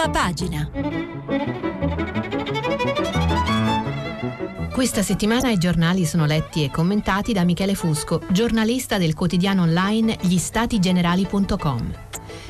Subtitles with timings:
[0.00, 0.70] Prima pagina.
[4.72, 10.16] Questa settimana i giornali sono letti e commentati da Michele Fusco, giornalista del quotidiano online
[10.22, 11.92] glistatigenerali.com.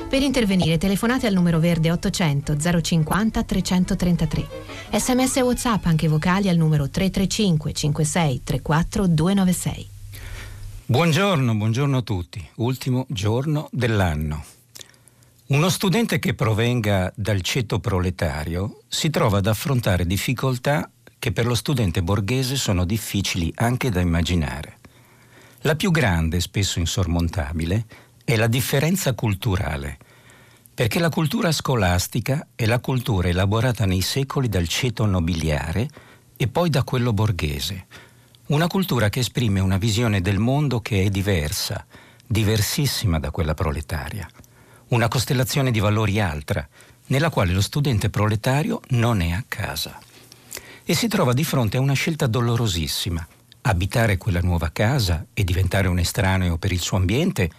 [0.07, 4.47] Per intervenire telefonate al numero verde 800 050 333.
[4.93, 9.89] Sms e WhatsApp anche vocali al numero 335 56 34 296.
[10.85, 12.47] Buongiorno, buongiorno a tutti.
[12.55, 14.41] Ultimo giorno dell'anno.
[15.51, 21.55] Uno studente che provenga dal ceto proletario si trova ad affrontare difficoltà che per lo
[21.55, 24.77] studente borghese sono difficili anche da immaginare.
[25.63, 27.85] La più grande, spesso insormontabile,
[28.23, 29.97] è la differenza culturale,
[30.73, 35.89] perché la cultura scolastica è la cultura elaborata nei secoli dal ceto nobiliare
[36.37, 37.87] e poi da quello borghese,
[38.47, 41.85] una cultura che esprime una visione del mondo che è diversa,
[42.25, 44.25] diversissima da quella proletaria
[44.91, 46.67] una costellazione di valori altra,
[47.07, 49.97] nella quale lo studente proletario non è a casa.
[50.83, 53.25] E si trova di fronte a una scelta dolorosissima,
[53.61, 57.49] abitare quella nuova casa e diventare un estraneo per il suo ambiente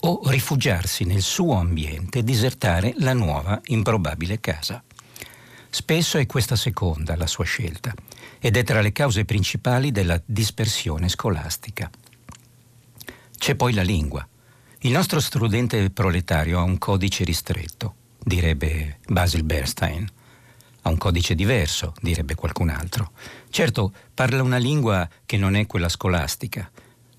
[0.00, 4.82] o rifugiarsi nel suo ambiente e disertare la nuova improbabile casa.
[5.68, 7.92] Spesso è questa seconda la sua scelta
[8.38, 11.90] ed è tra le cause principali della dispersione scolastica.
[13.36, 14.26] C'è poi la lingua,
[14.82, 20.08] il nostro studente proletario ha un codice ristretto, direbbe Basil Bernstein.
[20.82, 23.12] Ha un codice diverso, direbbe qualcun altro.
[23.50, 26.70] Certo, parla una lingua che non è quella scolastica.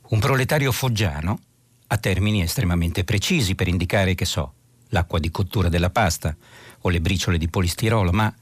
[0.07, 1.39] Un proletario foggiano
[1.85, 4.53] ha termini estremamente precisi per indicare, che so,
[4.89, 6.35] l'acqua di cottura della pasta
[6.79, 8.33] o le briciole di polistirolo, ma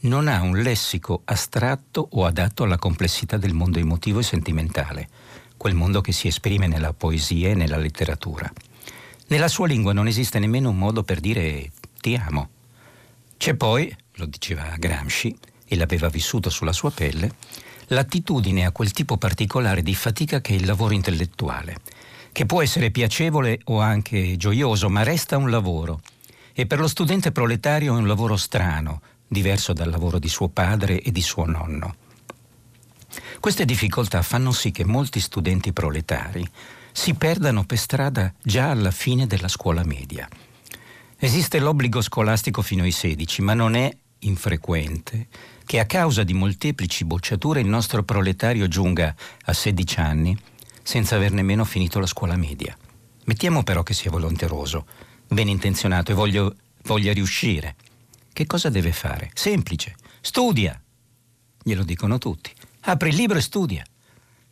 [0.00, 5.08] non ha un lessico astratto o adatto alla complessità del mondo emotivo e sentimentale
[5.58, 8.50] quel mondo che si esprime nella poesia e nella letteratura.
[9.26, 11.70] Nella sua lingua non esiste nemmeno un modo per dire
[12.00, 12.48] ti amo.
[13.36, 15.36] C'è poi, lo diceva Gramsci,
[15.66, 17.32] e l'aveva vissuto sulla sua pelle,
[17.88, 21.76] l'attitudine a quel tipo particolare di fatica che è il lavoro intellettuale,
[22.32, 26.00] che può essere piacevole o anche gioioso, ma resta un lavoro.
[26.54, 31.02] E per lo studente proletario è un lavoro strano, diverso dal lavoro di suo padre
[31.02, 31.94] e di suo nonno.
[33.40, 36.46] Queste difficoltà fanno sì che molti studenti proletari
[36.92, 40.28] si perdano per strada già alla fine della scuola media.
[41.16, 45.28] Esiste l'obbligo scolastico fino ai 16, ma non è infrequente
[45.64, 50.36] che a causa di molteplici bocciature il nostro proletario giunga a 16 anni
[50.82, 52.76] senza aver nemmeno finito la scuola media.
[53.26, 54.86] Mettiamo però che sia volenteroso,
[55.28, 57.76] ben intenzionato e voglio, voglia riuscire.
[58.32, 59.30] Che cosa deve fare?
[59.32, 60.80] Semplice, studia.
[61.62, 62.52] Glielo dicono tutti
[62.92, 63.84] apre il libro e studia.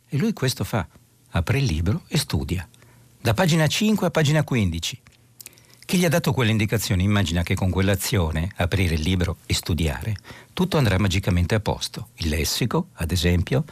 [0.07, 0.87] E lui questo fa,
[1.31, 2.67] apre il libro e studia,
[3.19, 5.01] da pagina 5 a pagina 15.
[5.85, 10.17] Chi gli ha dato quelle indicazioni immagina che con quell'azione, aprire il libro e studiare,
[10.53, 12.09] tutto andrà magicamente a posto.
[12.17, 13.63] Il lessico, ad esempio,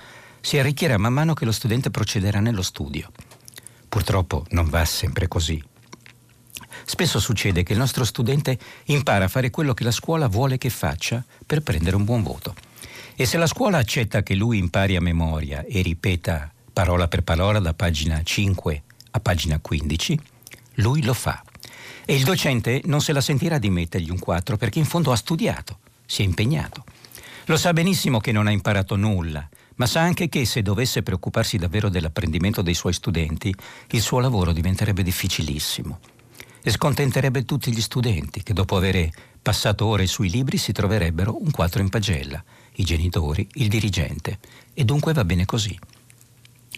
[0.41, 3.11] si arricchirà man mano che lo studente procederà nello studio.
[3.87, 5.61] Purtroppo non va sempre così.
[6.85, 10.69] Spesso succede che il nostro studente impara a fare quello che la scuola vuole che
[10.69, 12.64] faccia per prendere un buon voto.
[13.17, 17.59] E se la scuola accetta che lui impari a memoria e ripeta parola per parola
[17.59, 20.19] da pagina 5 a pagina 15,
[20.75, 21.41] lui lo fa.
[22.03, 25.15] E il docente non se la sentirà di mettergli un 4 perché in fondo ha
[25.15, 26.83] studiato, si è impegnato.
[27.45, 31.57] Lo sa benissimo che non ha imparato nulla, ma sa anche che se dovesse preoccuparsi
[31.57, 33.55] davvero dell'apprendimento dei suoi studenti,
[33.91, 35.99] il suo lavoro diventerebbe difficilissimo
[36.61, 39.09] e scontenterebbe tutti gli studenti che dopo aver
[39.41, 42.43] passato ore sui libri si troverebbero un 4 in pagella
[42.75, 44.40] i genitori, il dirigente.
[44.74, 45.78] E dunque va bene così.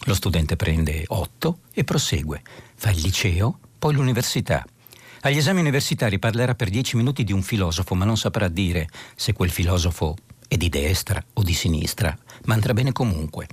[0.04, 2.42] Lo studente prende 8 e prosegue.
[2.74, 4.64] Fa il liceo, poi l'università.
[5.22, 9.32] Agli esami universitari parlerà per 10 minuti di un filosofo, ma non saprà dire se
[9.32, 10.16] quel filosofo
[10.46, 13.48] è di destra o di sinistra, ma andrà bene comunque.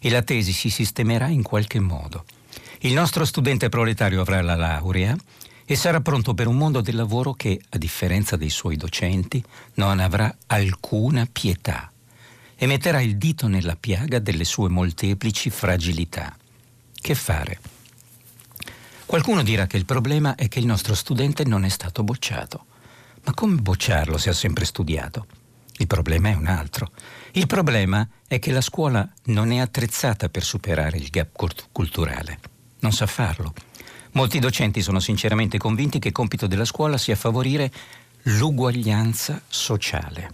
[0.00, 2.24] E la tesi si sistemerà in qualche modo.
[2.80, 5.16] Il nostro studente proletario avrà la laurea
[5.64, 9.42] e sarà pronto per un mondo del lavoro che, a differenza dei suoi docenti,
[9.74, 11.90] non avrà alcuna pietà
[12.56, 16.36] e metterà il dito nella piaga delle sue molteplici fragilità.
[16.94, 17.58] Che fare?
[19.04, 22.66] Qualcuno dirà che il problema è che il nostro studente non è stato bocciato.
[23.24, 25.26] Ma come bocciarlo se ha sempre studiato?
[25.78, 26.90] Il problema è un altro.
[27.32, 31.30] Il problema è che la scuola non è attrezzata per superare il gap
[31.72, 32.38] culturale.
[32.80, 33.52] Non sa farlo.
[34.12, 37.72] Molti docenti sono sinceramente convinti che il compito della scuola sia favorire
[38.24, 40.30] l'uguaglianza sociale.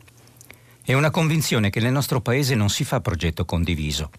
[0.83, 4.11] È una convinzione che nel nostro paese non si fa progetto condiviso.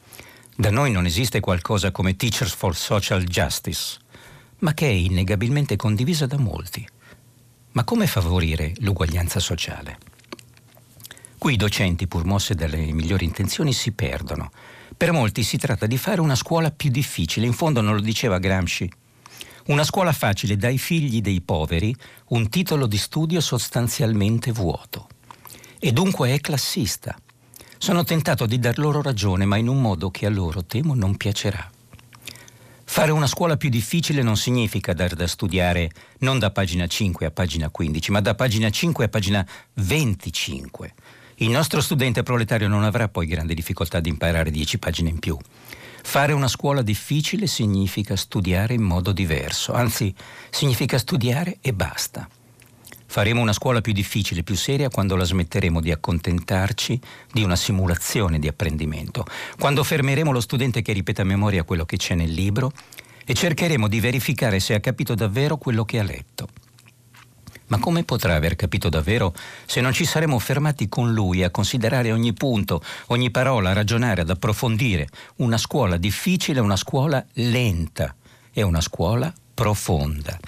[0.55, 3.97] Da noi non esiste qualcosa come Teachers for Social Justice,
[4.59, 6.87] ma che è innegabilmente condivisa da molti.
[7.71, 9.97] Ma come favorire l'uguaglianza sociale?
[11.37, 14.51] Qui i docenti, pur mossi dalle migliori intenzioni, si perdono.
[14.95, 18.39] Per molti si tratta di fare una scuola più difficile, in fondo non lo diceva
[18.39, 18.89] Gramsci.
[19.69, 21.95] Una scuola facile dai figli dei poveri
[22.29, 25.07] un titolo di studio sostanzialmente vuoto.
[25.77, 27.15] E dunque è classista.
[27.77, 31.17] Sono tentato di dar loro ragione, ma in un modo che a loro temo non
[31.17, 31.69] piacerà.
[32.83, 37.31] Fare una scuola più difficile non significa dar da studiare non da pagina 5 a
[37.31, 40.93] pagina 15, ma da pagina 5 a pagina 25
[41.41, 45.37] il nostro studente proletario non avrà poi grande difficoltà di imparare dieci pagine in più.
[46.01, 50.13] Fare una scuola difficile significa studiare in modo diverso, anzi
[50.49, 52.27] significa studiare e basta.
[53.05, 56.99] Faremo una scuola più difficile, più seria quando la smetteremo di accontentarci
[57.31, 59.25] di una simulazione di apprendimento,
[59.57, 62.71] quando fermeremo lo studente che ripete a memoria quello che c'è nel libro
[63.25, 66.49] e cercheremo di verificare se ha capito davvero quello che ha letto.
[67.69, 69.33] Ma come potrà aver capito davvero
[69.65, 74.21] se non ci saremo fermati con lui a considerare ogni punto, ogni parola, a ragionare,
[74.21, 75.07] ad approfondire?
[75.37, 78.15] Una scuola difficile una scuola lenta,
[78.51, 80.39] è una scuola profonda.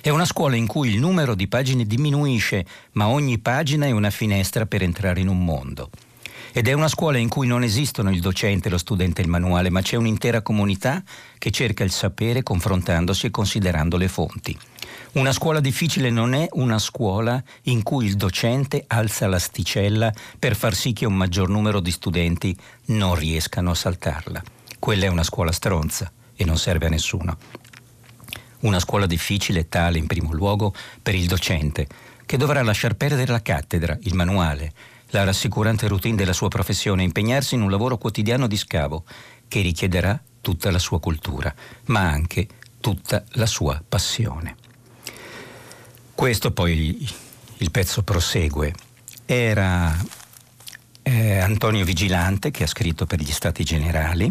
[0.00, 4.10] È una scuola in cui il numero di pagine diminuisce, ma ogni pagina è una
[4.10, 5.90] finestra per entrare in un mondo.
[6.52, 9.70] Ed è una scuola in cui non esistono il docente, lo studente e il manuale,
[9.70, 11.02] ma c'è un'intera comunità
[11.36, 14.58] che cerca il sapere confrontandosi e considerando le fonti.
[15.12, 20.72] Una scuola difficile non è una scuola in cui il docente alza l'asticella per far
[20.72, 24.40] sì che un maggior numero di studenti non riescano a saltarla.
[24.78, 27.36] Quella è una scuola stronza e non serve a nessuno.
[28.60, 30.72] Una scuola difficile è tale, in primo luogo,
[31.02, 31.88] per il docente,
[32.24, 34.72] che dovrà lasciar perdere la cattedra, il manuale,
[35.08, 39.02] la rassicurante routine della sua professione e impegnarsi in un lavoro quotidiano di scavo
[39.48, 41.52] che richiederà tutta la sua cultura,
[41.86, 42.46] ma anche
[42.78, 44.59] tutta la sua passione.
[46.20, 47.08] Questo poi
[47.56, 48.74] il pezzo prosegue.
[49.24, 49.96] Era
[51.00, 54.30] eh, Antonio Vigilante che ha scritto per gli Stati Generali.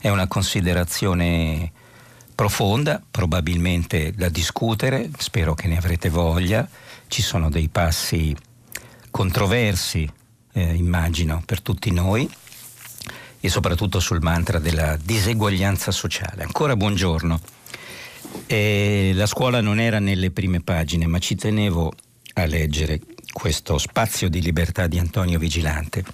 [0.00, 1.70] È una considerazione
[2.34, 6.68] profonda, probabilmente da discutere, spero che ne avrete voglia.
[7.06, 8.34] Ci sono dei passi
[9.12, 10.10] controversi,
[10.52, 12.28] eh, immagino, per tutti noi
[13.38, 16.42] e soprattutto sul mantra della diseguaglianza sociale.
[16.42, 17.59] Ancora buongiorno.
[18.46, 21.92] E la scuola non era nelle prime pagine, ma ci tenevo
[22.34, 23.00] a leggere
[23.32, 26.04] questo spazio di libertà di Antonio Vigilante.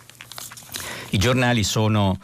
[1.10, 2.18] I giornali sono,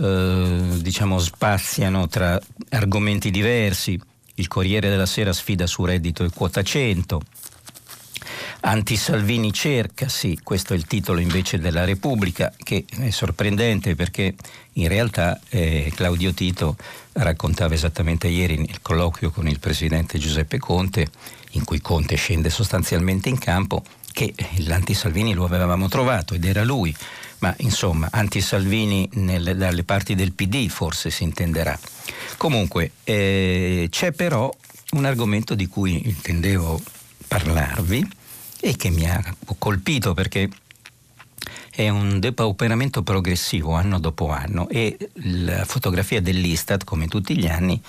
[0.00, 3.98] eh, diciamo, spaziano tra argomenti diversi.
[4.36, 7.22] Il Corriere della Sera sfida su reddito e quota 100.
[8.66, 14.34] Anti-Salvini cerca, sì, questo è il titolo invece della Repubblica, che è sorprendente perché
[14.74, 16.76] in realtà eh, Claudio Tito
[17.14, 21.08] raccontava esattamente ieri nel colloquio con il presidente Giuseppe Conte,
[21.52, 23.82] in cui Conte scende sostanzialmente in campo,
[24.12, 26.94] che l'anti-Salvini lo avevamo trovato ed era lui,
[27.38, 31.78] ma insomma anti-Salvini nelle, dalle parti del PD forse si intenderà.
[32.36, 34.52] Comunque eh, c'è però
[34.92, 36.80] un argomento di cui intendevo
[37.26, 38.08] parlarvi
[38.60, 39.22] e che mi ha
[39.58, 40.48] colpito perché
[41.74, 47.80] è un depauperamento progressivo anno dopo anno e la fotografia dell'Istat, come tutti gli anni,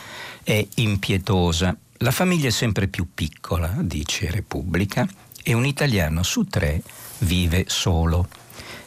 [0.43, 1.75] è impietosa.
[1.97, 5.07] La famiglia è sempre più piccola, dice Repubblica,
[5.43, 6.81] e un italiano su tre
[7.19, 8.27] vive solo.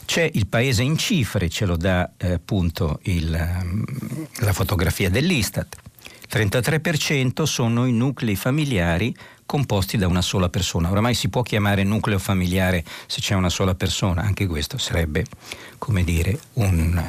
[0.05, 5.77] C'è il paese in cifre, ce lo dà eh, appunto il, la fotografia dell'Istat.
[6.29, 9.15] 33% sono i nuclei familiari
[9.49, 10.91] composti da una sola persona.
[10.91, 15.25] Oramai si può chiamare nucleo familiare se c'è una sola persona, anche questo sarebbe,
[15.79, 17.03] come dire, un,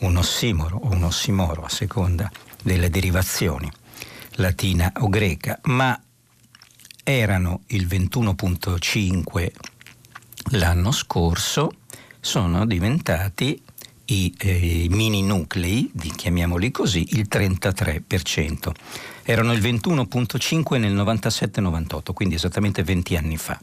[0.00, 2.30] un ossimoro o un ossimoro a seconda
[2.62, 3.72] delle derivazioni
[4.32, 5.98] latina o greca, ma
[7.02, 9.50] erano il 21.5
[10.50, 11.72] l'anno scorso,
[12.20, 13.58] sono diventati
[14.06, 18.72] i eh, mini nuclei, chiamiamoli così, il 33%.
[19.24, 23.58] Erano il 21.5 nel 97-98, quindi esattamente 20 anni fa.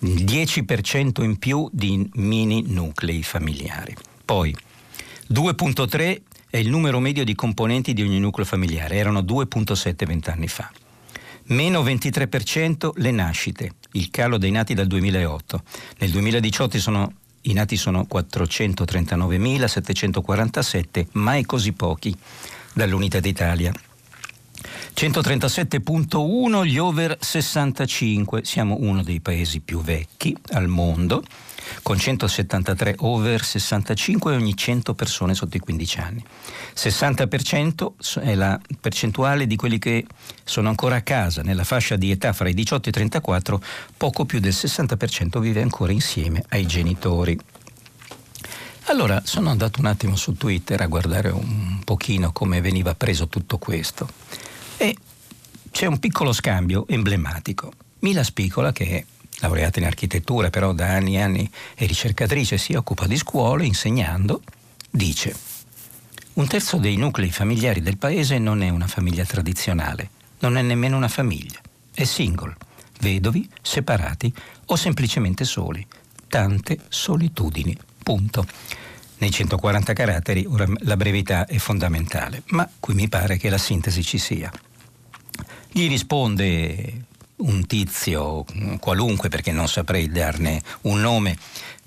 [0.00, 3.94] Il 10% in più di mini nuclei familiari.
[4.24, 4.56] Poi
[5.32, 10.70] 2.3 è il numero medio di componenti di ogni nucleo familiare, erano 2.7 vent'anni fa.
[11.48, 15.62] Meno 23% le nascite, il calo dei nati dal 2008.
[15.98, 17.12] Nel 2018 sono
[17.46, 22.12] i nati sono 439.747, mai così pochi
[22.72, 23.72] dall'Unità d'Italia.
[24.96, 31.22] 137.1 gli over 65, siamo uno dei paesi più vecchi al mondo,
[31.82, 36.24] con 173 over 65 ogni 100 persone sotto i 15 anni.
[36.74, 40.06] 60% è la percentuale di quelli che
[40.42, 43.62] sono ancora a casa, nella fascia di età fra i 18 e i 34,
[43.98, 47.38] poco più del 60% vive ancora insieme ai genitori.
[48.84, 53.58] Allora sono andato un attimo su Twitter a guardare un pochino come veniva preso tutto
[53.58, 54.96] questo e
[55.70, 57.72] c'è un piccolo scambio emblematico.
[58.00, 59.04] Mila Spicola, che è
[59.40, 64.42] laureata in architettura, però da anni e anni è ricercatrice, si occupa di scuole insegnando,
[64.90, 65.54] dice
[66.36, 70.98] un terzo dei nuclei familiari del paese non è una famiglia tradizionale, non è nemmeno
[70.98, 71.58] una famiglia,
[71.94, 72.54] è single,
[73.00, 74.30] vedovi, separati
[74.66, 75.86] o semplicemente soli.
[76.28, 77.74] Tante solitudini.
[78.02, 78.46] Punto.
[79.18, 84.04] Nei 140 caratteri ora la brevità è fondamentale, ma qui mi pare che la sintesi
[84.04, 84.52] ci sia.
[85.76, 87.04] Gli risponde
[87.36, 88.46] un tizio
[88.80, 91.36] qualunque, perché non saprei darne un nome,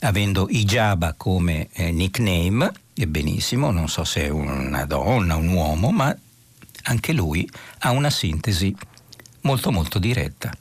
[0.01, 5.89] avendo Ijaba come eh, nickname, e benissimo, non so se è una donna, un uomo,
[5.89, 6.15] ma
[6.83, 8.75] anche lui ha una sintesi
[9.41, 10.53] molto molto diretta.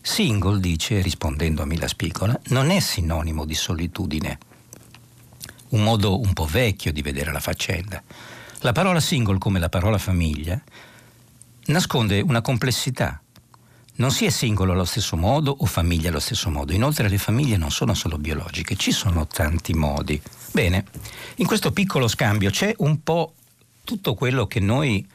[0.00, 4.38] Single, dice, rispondendo a Mila Spicola, non è sinonimo di solitudine
[5.68, 8.02] un modo un po' vecchio di vedere la faccenda.
[8.60, 10.58] La parola single, come la parola famiglia,
[11.66, 13.20] nasconde una complessità.
[13.96, 16.72] Non si è singolo allo stesso modo o famiglia allo stesso modo.
[16.72, 20.20] Inoltre le famiglie non sono solo biologiche, ci sono tanti modi.
[20.52, 20.84] Bene,
[21.36, 23.34] in questo piccolo scambio c'è un po'
[23.84, 25.06] tutto quello che noi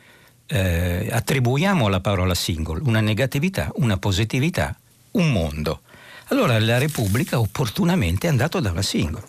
[0.46, 4.76] eh, attribuiamo alla parola single, una negatività, una positività,
[5.12, 5.82] un mondo.
[6.30, 9.26] Allora la Repubblica opportunamente è andato da una single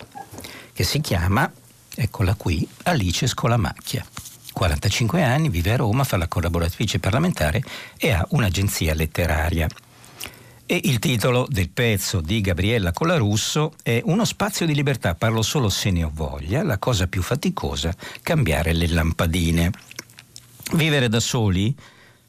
[0.72, 1.50] che si chiama,
[1.94, 4.06] eccola qui, Alice Scolamacchia.
[4.52, 7.62] 45 anni, vive a Roma, fa la collaboratrice parlamentare
[7.96, 9.68] e ha un'agenzia letteraria.
[10.66, 15.68] E il titolo del pezzo di Gabriella Colarusso è Uno spazio di libertà, parlo solo
[15.68, 17.92] se ne ho voglia, la cosa più faticosa,
[18.22, 19.72] cambiare le lampadine.
[20.74, 21.74] Vivere da soli,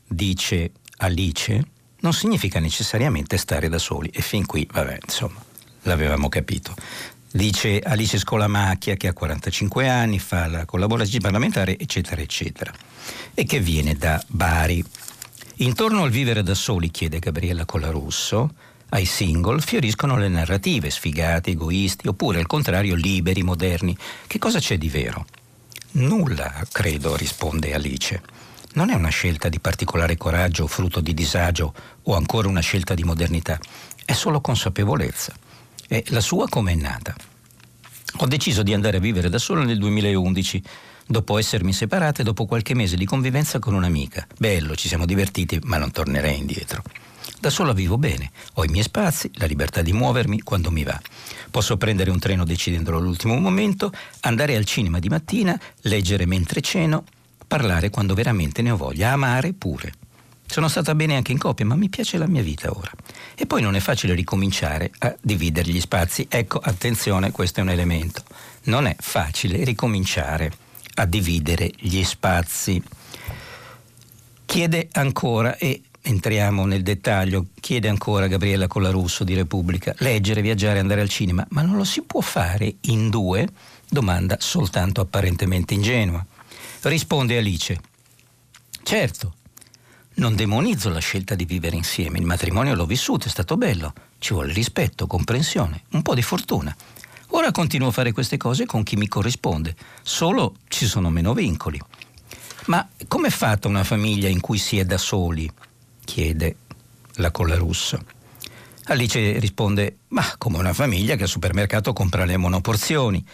[0.08, 1.66] dice Alice,
[2.00, 5.40] non significa necessariamente stare da soli e fin qui, vabbè, insomma,
[5.84, 6.74] l'avevamo capito.
[7.34, 12.74] Dice Alice Scolamacchia che ha 45 anni, fa la collaborazione parlamentare, eccetera, eccetera,
[13.34, 14.84] e che viene da Bari.
[15.58, 18.54] Intorno al vivere da soli, chiede Gabriella Colarusso,
[18.90, 23.96] ai single fioriscono le narrative, sfigati, egoisti, oppure al contrario liberi, moderni.
[24.28, 25.26] Che cosa c'è di vero?
[25.92, 28.22] Nulla, credo, risponde Alice.
[28.74, 31.74] Non è una scelta di particolare coraggio, frutto di disagio
[32.04, 33.58] o ancora una scelta di modernità,
[34.04, 35.34] è solo consapevolezza.
[35.93, 37.13] E la sua com'è nata?
[38.19, 40.63] Ho deciso di andare a vivere da solo nel 2011,
[41.05, 44.25] dopo essermi separata e dopo qualche mese di convivenza con un'amica.
[44.38, 46.81] Bello, ci siamo divertiti, ma non tornerei indietro.
[47.41, 50.98] Da sola vivo bene, ho i miei spazi, la libertà di muovermi quando mi va.
[51.51, 57.03] Posso prendere un treno decidendolo all'ultimo momento, andare al cinema di mattina, leggere mentre ceno,
[57.45, 59.91] parlare quando veramente ne ho voglia, amare pure.
[60.51, 62.91] Sono stata bene anche in coppia, ma mi piace la mia vita ora.
[63.36, 66.27] E poi non è facile ricominciare a dividere gli spazi.
[66.29, 68.22] Ecco, attenzione, questo è un elemento.
[68.63, 70.51] Non è facile ricominciare
[70.96, 72.84] a dividere gli spazi.
[74.43, 81.00] Chiede ancora, e entriamo nel dettaglio, chiede ancora Gabriella Colarusso di Repubblica, leggere, viaggiare, andare
[81.00, 83.48] al cinema, ma non lo si può fare in due?
[83.89, 86.25] Domanda soltanto apparentemente ingenua.
[86.81, 87.79] Risponde Alice.
[88.84, 89.36] Certo,
[90.22, 94.34] non demonizzo la scelta di vivere insieme, il matrimonio l'ho vissuto, è stato bello, ci
[94.34, 96.75] vuole rispetto, comprensione, un po' di fortuna.
[97.30, 101.82] Ora continuo a fare queste cose con chi mi corrisponde, solo ci sono meno vincoli.
[102.66, 105.51] Ma com'è fatta una famiglia in cui si è da soli?
[106.06, 106.56] chiede
[107.16, 108.00] la Collarusso.
[108.86, 113.25] Alice risponde, ma come una famiglia che al supermercato compra le monoporzioni,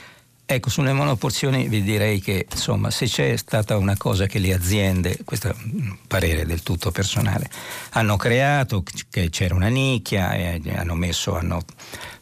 [0.50, 5.20] Ecco, sulle monoporzioni vi direi che insomma, se c'è stata una cosa che le aziende,
[5.26, 7.50] questo è un parere del tutto personale,
[7.90, 11.66] hanno creato, che c'era una nicchia e hanno messo, hanno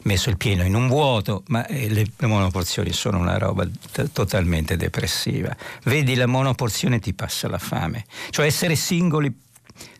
[0.02, 4.10] messo il pieno in un vuoto, ma eh, le, le monoporzioni sono una roba t-
[4.10, 5.56] totalmente depressiva.
[5.84, 8.06] Vedi la monoporzione ti passa la fame.
[8.30, 9.32] Cioè essere singoli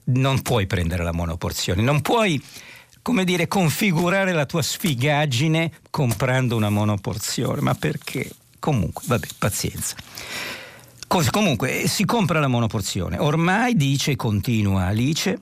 [0.06, 2.42] non puoi prendere la monoporzione, non puoi
[3.06, 7.60] come dire, configurare la tua sfigaggine comprando una monoporzione.
[7.60, 8.28] Ma perché?
[8.58, 9.94] Comunque, vabbè, pazienza.
[11.06, 13.16] Comunque, si compra la monoporzione.
[13.16, 15.38] Ormai dice, continua Alice,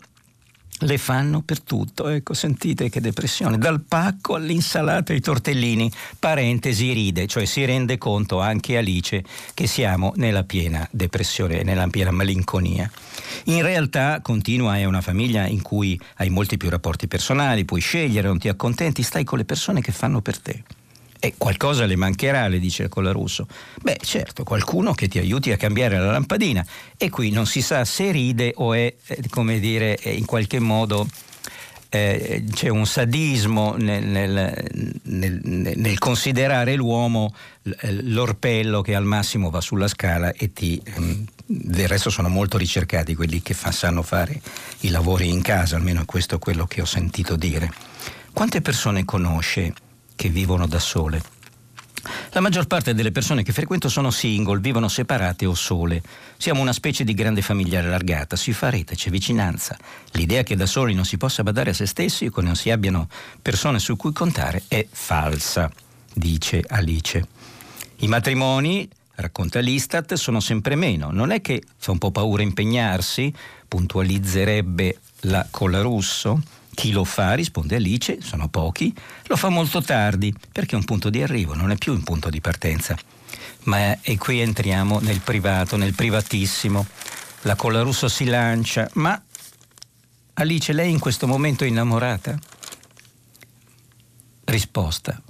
[0.85, 2.09] le fanno per tutto.
[2.09, 3.59] Ecco, sentite che depressione.
[3.59, 5.91] Dal pacco all'insalata ai tortellini.
[6.19, 12.11] Parentesi ride, cioè si rende conto anche Alice che siamo nella piena depressione, nella piena
[12.11, 12.91] malinconia.
[13.45, 18.29] In realtà, continua, è una famiglia in cui hai molti più rapporti personali, puoi scegliere,
[18.29, 20.62] non ti accontenti, stai con le persone che fanno per te.
[21.25, 23.47] E qualcosa le mancherà, le dice Colarusso.
[23.81, 26.62] Beh, certo, qualcuno che ti aiuti a cambiare la lampadina.
[26.99, 31.09] E qui non si sa se ride o è, eh, come dire, in qualche modo
[31.88, 37.35] eh, c'è un sadismo nel, nel, nel, nel, considerare l'uomo
[38.02, 40.78] l'orpello che al massimo va sulla scala e ti...
[41.00, 44.38] Mm, del resto sono molto ricercati quelli che fa, sanno fare
[44.81, 47.71] i lavori in casa, almeno questo è quello che ho sentito dire.
[48.35, 49.73] Quante persone conosce
[50.14, 51.23] che vivono da sole.
[52.33, 56.02] La maggior parte delle persone che frequento sono single, vivono separate o sole.
[56.37, 59.76] Siamo una specie di grande famiglia allargata, si fa rete, c'è vicinanza.
[60.12, 62.71] L'idea che da soli non si possa badare a se stessi o che non si
[62.71, 63.09] abbiano
[63.40, 65.71] persone su cui contare è falsa,
[66.12, 67.26] dice Alice.
[67.99, 71.11] I matrimoni, racconta l'Istat, sono sempre meno.
[71.11, 73.33] Non è che fa un po' paura impegnarsi,
[73.66, 76.42] puntualizzerebbe la Colarusso.
[76.75, 78.95] Chi lo fa, risponde Alice, sono pochi,
[79.26, 82.28] lo fa molto tardi, perché è un punto di arrivo, non è più un punto
[82.28, 82.97] di partenza.
[83.64, 86.87] Ma e qui entriamo nel privato, nel privatissimo.
[87.43, 89.21] La Colarusso si lancia, ma
[90.35, 92.37] Alice, lei in questo momento è innamorata?
[94.45, 95.21] Risposta.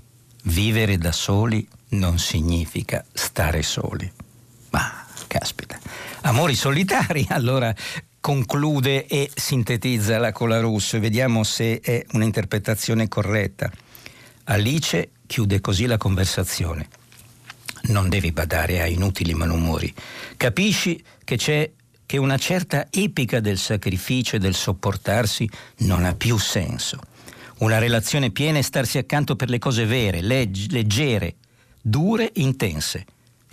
[0.44, 4.10] Vivere da soli non significa stare soli.
[4.70, 5.78] Ma, caspita.
[6.22, 7.74] Amori solitari, allora
[8.24, 13.70] conclude e sintetizza la Colarusso e vediamo se è un'interpretazione corretta.
[14.44, 16.88] Alice chiude così la conversazione.
[17.88, 19.92] Non devi badare a inutili malumori.
[20.38, 21.70] Capisci che c'è
[22.06, 25.46] che una certa epica del sacrificio e del sopportarsi
[25.80, 27.00] non ha più senso.
[27.58, 31.34] Una relazione piena è starsi accanto per le cose vere, legg- leggere,
[31.82, 33.04] dure, intense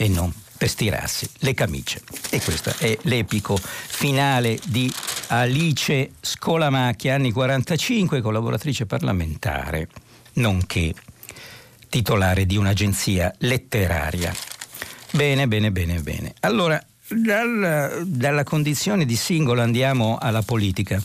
[0.01, 2.01] e non per stirarsi le camicie.
[2.31, 4.91] E questo è l'epico finale di
[5.27, 9.87] Alice Scolamacchia, anni 45, collaboratrice parlamentare,
[10.33, 10.95] nonché
[11.87, 14.33] titolare di un'agenzia letteraria.
[15.11, 16.33] Bene, bene, bene, bene.
[16.39, 20.99] Allora, dal, dalla condizione di singolo andiamo alla politica.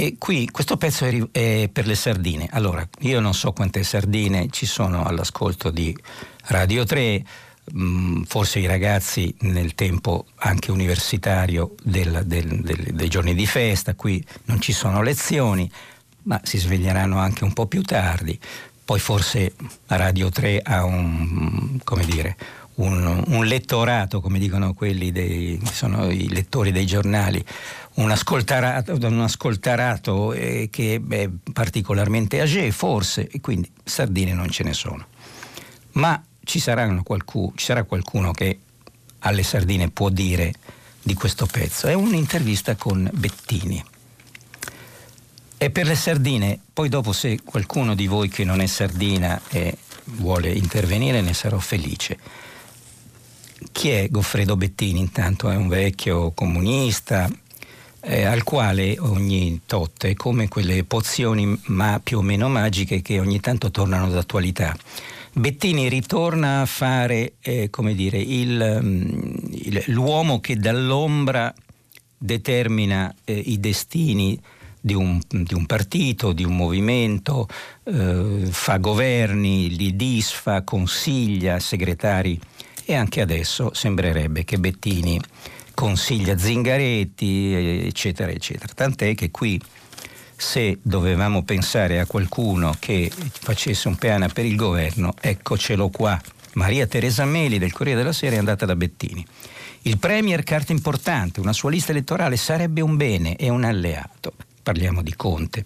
[0.00, 2.48] E qui questo pezzo è, per le sardine.
[2.52, 5.94] Allora, io non so quante sardine ci sono all'ascolto di
[6.46, 7.24] Radio 3,
[7.76, 13.94] Mm, forse i ragazzi nel tempo anche universitario del, del, del, dei giorni di festa,
[13.94, 15.70] qui non ci sono lezioni,
[16.22, 18.36] ma si sveglieranno anche un po' più tardi.
[18.84, 19.54] Poi forse
[19.86, 22.36] Radio 3 ha un, dire,
[22.76, 27.44] un, un lettorato, come dicono quelli dei, sono i lettori dei giornali,
[27.94, 34.64] un ascoltarato, un ascoltarato eh, che è particolarmente age, forse, e quindi sardine non ce
[34.64, 35.06] ne sono.
[35.92, 36.62] Ma ci,
[37.02, 38.58] qualcuno, ci sarà qualcuno che
[39.20, 40.52] alle sardine può dire
[41.02, 41.86] di questo pezzo.
[41.86, 43.84] È un'intervista con Bettini.
[45.62, 49.76] E per le sardine, poi dopo se qualcuno di voi che non è sardina e
[50.04, 52.18] vuole intervenire ne sarò felice.
[53.72, 55.00] Chi è Goffredo Bettini?
[55.00, 57.30] Intanto è un vecchio comunista
[58.00, 63.20] eh, al quale ogni tot è come quelle pozioni ma più o meno magiche che
[63.20, 64.76] ogni tanto tornano d'attualità.
[65.32, 69.12] Bettini ritorna a fare, eh, dire, il, mm,
[69.52, 71.54] il, l'uomo che dall'ombra
[72.18, 74.40] determina eh, i destini
[74.80, 77.46] di un, di un, partito, di un movimento,
[77.84, 82.40] eh, fa governi, li disfa, consiglia, segretari
[82.90, 85.20] e anche adesso sembrerebbe che Bettini
[85.74, 88.72] consiglia Zingaretti, eccetera, eccetera.
[88.74, 89.60] Tant'è che qui
[90.36, 96.20] se dovevamo pensare a qualcuno che facesse un piano per il governo, eccocelo qua.
[96.54, 99.24] Maria Teresa Meli del Corriere della Sera è andata da Bettini.
[99.82, 104.32] Il Premier, carta importante, una sua lista elettorale sarebbe un bene e un alleato.
[104.62, 105.62] Parliamo di Conte.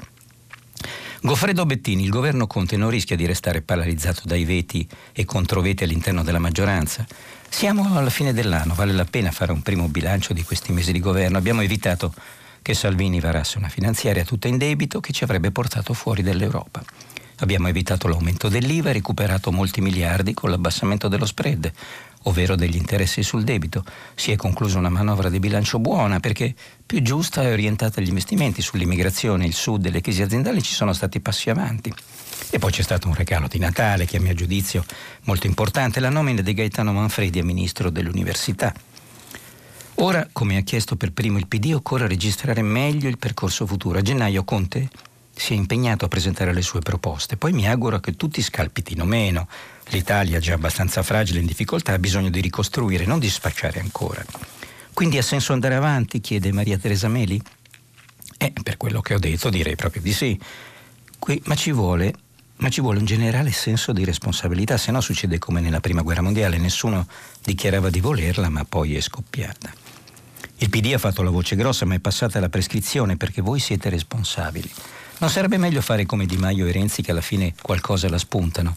[1.27, 6.23] Goffredo Bettini, il governo Conte non rischia di restare paralizzato dai veti e controveti all'interno
[6.23, 7.07] della maggioranza.
[7.49, 11.01] Siamo alla fine dell'anno, vale la pena fare un primo bilancio di questi mesi di
[11.01, 11.39] governo.
[11.39, 12.13] Abbiamo evitato
[12.61, 16.85] che Salvini varasse una finanziaria tutta in debito che ci avrebbe portato fuori dall'Europa.
[17.39, 21.73] Abbiamo evitato l'aumento dell'IVA e recuperato molti miliardi con l'abbassamento dello spread,
[22.25, 23.85] ovvero degli interessi sul debito.
[24.15, 28.63] Si è conclusa una manovra di bilancio buona perché più giusta e orientata agli investimenti
[28.63, 31.93] sull'immigrazione, il sud e le crisi aziendali ci sono stati passi avanti.
[32.51, 34.85] E poi c'è stato un regalo di Natale che a mio giudizio
[35.23, 38.73] molto importante, la nomina di Gaetano Manfredi a ministro dell'università
[39.99, 43.99] Ora, come ha chiesto per primo il PD, occorre registrare meglio il percorso futuro.
[43.99, 44.89] A gennaio Conte
[45.33, 47.37] si è impegnato a presentare le sue proposte.
[47.37, 49.47] Poi mi auguro che tutti scalpitino meno.
[49.89, 54.25] L'Italia, già abbastanza fragile in difficoltà, ha bisogno di ricostruire, non di spacciare ancora.
[54.93, 56.21] Quindi ha senso andare avanti?
[56.21, 57.41] chiede Maria Teresa Meli.
[58.39, 60.39] Eh, per quello che ho detto direi proprio di sì.
[61.19, 62.15] Qui, ma, ci vuole,
[62.57, 66.23] ma ci vuole un generale senso di responsabilità, se no succede come nella Prima Guerra
[66.23, 67.07] Mondiale, nessuno
[67.43, 69.73] dichiarava di volerla, ma poi è scoppiata.
[70.59, 73.91] Il PD ha fatto la voce grossa, ma è passata la prescrizione perché voi siete
[73.91, 74.71] responsabili.
[75.19, 78.77] Non sarebbe meglio fare come Di Maio e Renzi che alla fine qualcosa la spuntano?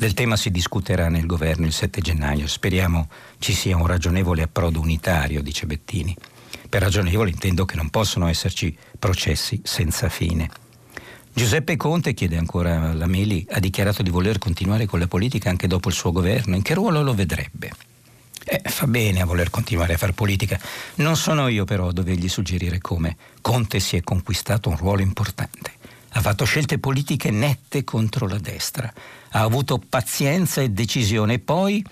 [0.00, 2.46] Del tema si discuterà nel governo il 7 gennaio.
[2.46, 6.16] Speriamo ci sia un ragionevole approdo unitario, dice Bettini.
[6.70, 10.48] Per ragionevole intendo che non possono esserci processi senza fine.
[11.34, 15.66] Giuseppe Conte, chiede ancora la Meli, ha dichiarato di voler continuare con la politica anche
[15.66, 16.56] dopo il suo governo.
[16.56, 17.70] In che ruolo lo vedrebbe?
[18.42, 20.58] Eh, fa bene a voler continuare a fare politica.
[20.94, 23.18] Non sono io però a dovergli suggerire come.
[23.42, 25.72] Conte si è conquistato un ruolo importante.
[26.12, 28.90] Ha fatto scelte politiche nette contro la destra.
[29.32, 31.34] Ha avuto pazienza e decisione.
[31.34, 31.84] E poi,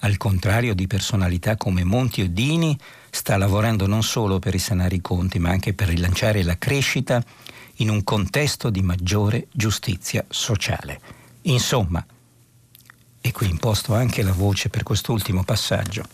[0.00, 2.78] al contrario di personalità come Monti o Dini,
[3.10, 7.22] sta lavorando non solo per risanare i conti, ma anche per rilanciare la crescita
[7.76, 11.00] in un contesto di maggiore giustizia sociale.
[11.42, 12.04] Insomma,
[13.20, 16.04] e qui imposto anche la voce per quest'ultimo passaggio,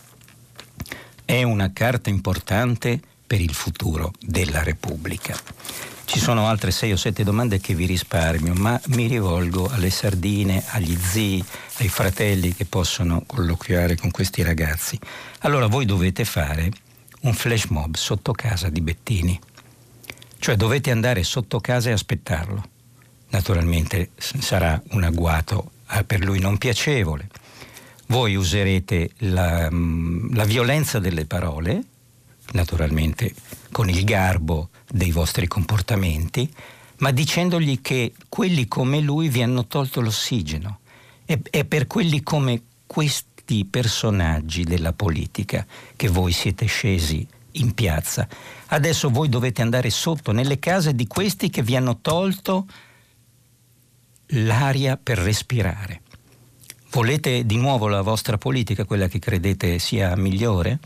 [1.25, 5.37] è una carta importante per il futuro della Repubblica.
[6.09, 10.63] Ci sono altre sei o sette domande che vi risparmio, ma mi rivolgo alle sardine,
[10.69, 11.45] agli zii,
[11.77, 14.99] ai fratelli che possono colloquiare con questi ragazzi.
[15.41, 16.71] Allora voi dovete fare
[17.21, 19.39] un flash mob sotto casa di Bettini,
[20.39, 22.63] cioè dovete andare sotto casa e aspettarlo.
[23.29, 27.29] Naturalmente sarà un agguato eh, per lui non piacevole.
[28.07, 31.83] Voi userete la, mm, la violenza delle parole,
[32.53, 33.31] naturalmente
[33.71, 36.51] con il garbo dei vostri comportamenti,
[36.97, 40.79] ma dicendogli che quelli come lui vi hanno tolto l'ossigeno
[41.25, 48.27] e, e per quelli come questi personaggi della politica che voi siete scesi in piazza.
[48.67, 52.67] Adesso voi dovete andare sotto nelle case di questi che vi hanno tolto
[54.33, 56.01] l'aria per respirare.
[56.91, 60.79] Volete di nuovo la vostra politica, quella che credete sia migliore?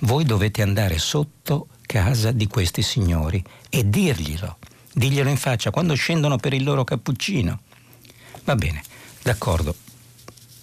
[0.00, 4.56] Voi dovete andare sotto casa di questi signori e dirglielo,
[4.94, 7.60] dirglielo in faccia quando scendono per il loro cappuccino.
[8.44, 8.82] Va bene,
[9.20, 9.76] d'accordo.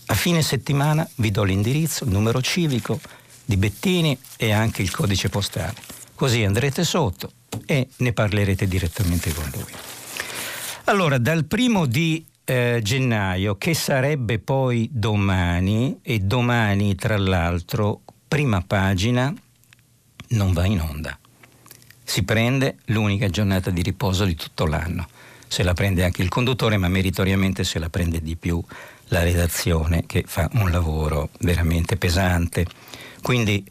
[0.08, 3.00] A fine settimana vi do l'indirizzo, il numero civico
[3.46, 5.76] di Bettini e anche il codice postale.
[6.15, 7.32] Così andrete sotto
[7.68, 9.72] e ne parlerete direttamente con lui.
[10.86, 18.63] Allora, dal primo di eh, gennaio, che sarebbe poi domani, e domani tra l'altro, prima
[18.65, 19.32] pagina,
[20.30, 21.18] non va in onda.
[22.04, 25.08] Si prende l'unica giornata di riposo di tutto l'anno.
[25.48, 28.63] Se la prende anche il conduttore, ma meritoriamente se la prende di più
[29.10, 32.65] la redazione che fa un lavoro veramente pesante.
[33.22, 33.63] Quindi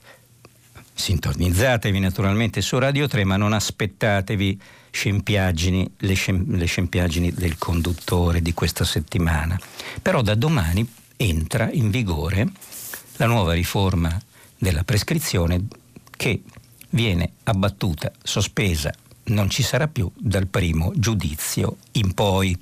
[0.95, 8.43] sintonizzatevi naturalmente su Radio 3, ma non aspettatevi scempiaggini, le, scem, le scempiaggini del conduttore
[8.43, 9.59] di questa settimana.
[10.03, 12.49] Però da domani entra in vigore
[13.17, 14.17] la nuova riforma
[14.57, 15.67] della prescrizione
[16.19, 16.43] che
[16.91, 18.93] viene abbattuta, sospesa,
[19.27, 22.59] non ci sarà più dal primo giudizio in poi.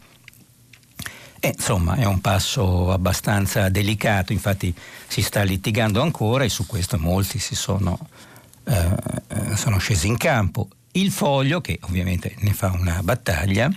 [1.40, 4.74] E, insomma, è un passo abbastanza delicato, infatti
[5.08, 7.98] si sta litigando ancora e su questo molti si sono,
[8.64, 8.94] eh,
[9.28, 10.68] eh sono scesi in campo.
[10.92, 13.70] Il foglio, che ovviamente ne fa una battaglia,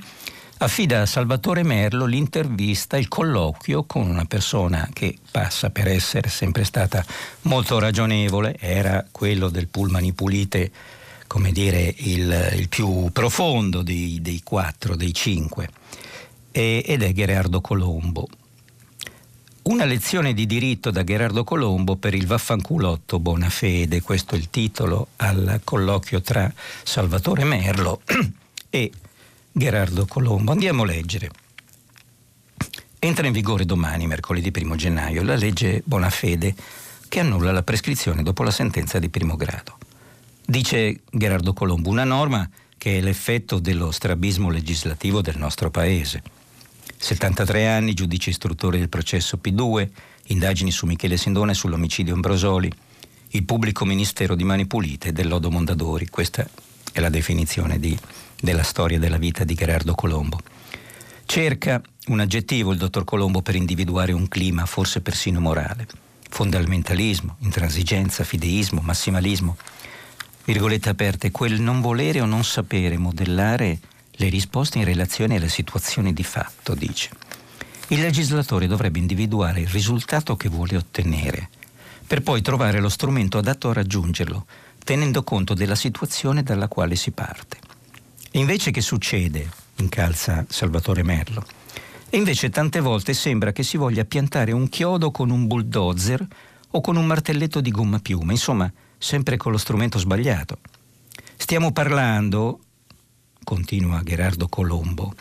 [0.62, 6.64] affida a Salvatore Merlo l'intervista, il colloquio con una persona che passa per essere sempre
[6.66, 7.04] stata
[7.44, 10.72] molto ragionevole, era quello del Pullman Pulite,
[11.28, 15.70] come dire, il, il più profondo dei, dei, quattro, dei cinque,
[16.52, 18.28] e, ed è Gerardo Colombo.
[19.62, 25.10] Una lezione di diritto da Gerardo Colombo per il vaffanculotto Bonafede, questo è il titolo
[25.18, 26.52] al colloquio tra
[26.84, 28.02] Salvatore Merlo
[28.70, 28.92] e
[29.60, 30.54] Gerardo Colombo.
[30.54, 31.30] Andiamo a leggere.
[32.98, 36.56] Entra in vigore domani, mercoledì 1 gennaio, la legge Bonafede
[37.10, 39.78] che annulla la prescrizione dopo la sentenza di primo grado.
[40.46, 46.24] Dice Gerardo Colombo, una norma che è l'effetto dello strabismo legislativo del nostro Paese
[46.96, 49.90] 73 anni, giudice istruttore del processo P2,
[50.28, 52.72] indagini su Michele Sindone sull'omicidio Ambrosoli,
[53.32, 56.08] il pubblico ministero di Mani Pulite del Lodo Mondadori.
[56.08, 56.48] Questa
[56.94, 57.98] è la definizione di,
[58.42, 60.40] della storia della vita di Gerardo Colombo.
[61.26, 65.88] Cerca un aggettivo il dottor Colombo per individuare un clima, forse persino morale.
[66.30, 69.58] fondamentalismo, intransigenza, fideismo, massimalismo.
[70.46, 73.80] Virgolette aperte, quel non volere o non sapere modellare
[74.12, 77.10] le risposte in relazione alle situazioni di fatto, dice.
[77.88, 81.50] Il legislatore dovrebbe individuare il risultato che vuole ottenere,
[82.06, 84.46] per poi trovare lo strumento adatto a raggiungerlo,
[84.84, 87.58] tenendo conto della situazione dalla quale si parte.
[88.32, 91.44] E invece che succede, incalza Salvatore Merlo,
[92.10, 96.26] e invece tante volte sembra che si voglia piantare un chiodo con un bulldozer
[96.72, 100.60] o con un martelletto di gomma piuma, insomma, sempre con lo strumento sbagliato.
[101.38, 102.60] Stiamo parlando,
[103.44, 105.16] continua Gerardo Colombo,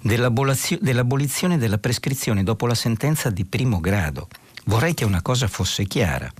[0.00, 4.28] dell'abolizione della prescrizione dopo la sentenza di primo grado.
[4.64, 6.32] Vorrei che una cosa fosse chiara.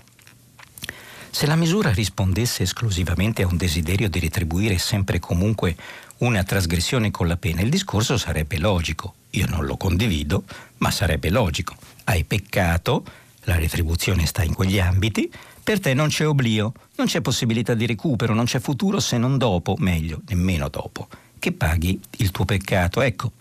[1.31, 5.75] Se la misura rispondesse esclusivamente a un desiderio di retribuire sempre e comunque
[6.23, 9.15] una trasgressione con la pena, il discorso sarebbe logico.
[9.31, 10.45] Io non lo condivido,
[10.79, 11.75] ma sarebbe logico.
[12.05, 13.05] Hai peccato,
[13.45, 15.31] la retribuzione sta in quegli ambiti,
[15.63, 19.37] per te non c'è oblio, non c'è possibilità di recupero, non c'è futuro se non
[19.37, 21.09] dopo, meglio, nemmeno dopo,
[21.39, 23.01] che paghi il tuo peccato.
[23.01, 23.33] Ecco,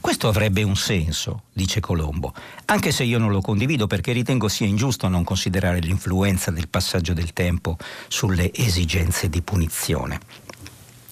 [0.00, 2.34] questo avrebbe un senso, dice Colombo,
[2.64, 7.12] anche se io non lo condivido perché ritengo sia ingiusto non considerare l'influenza del passaggio
[7.12, 7.76] del tempo
[8.08, 10.45] sulle esigenze di punizione.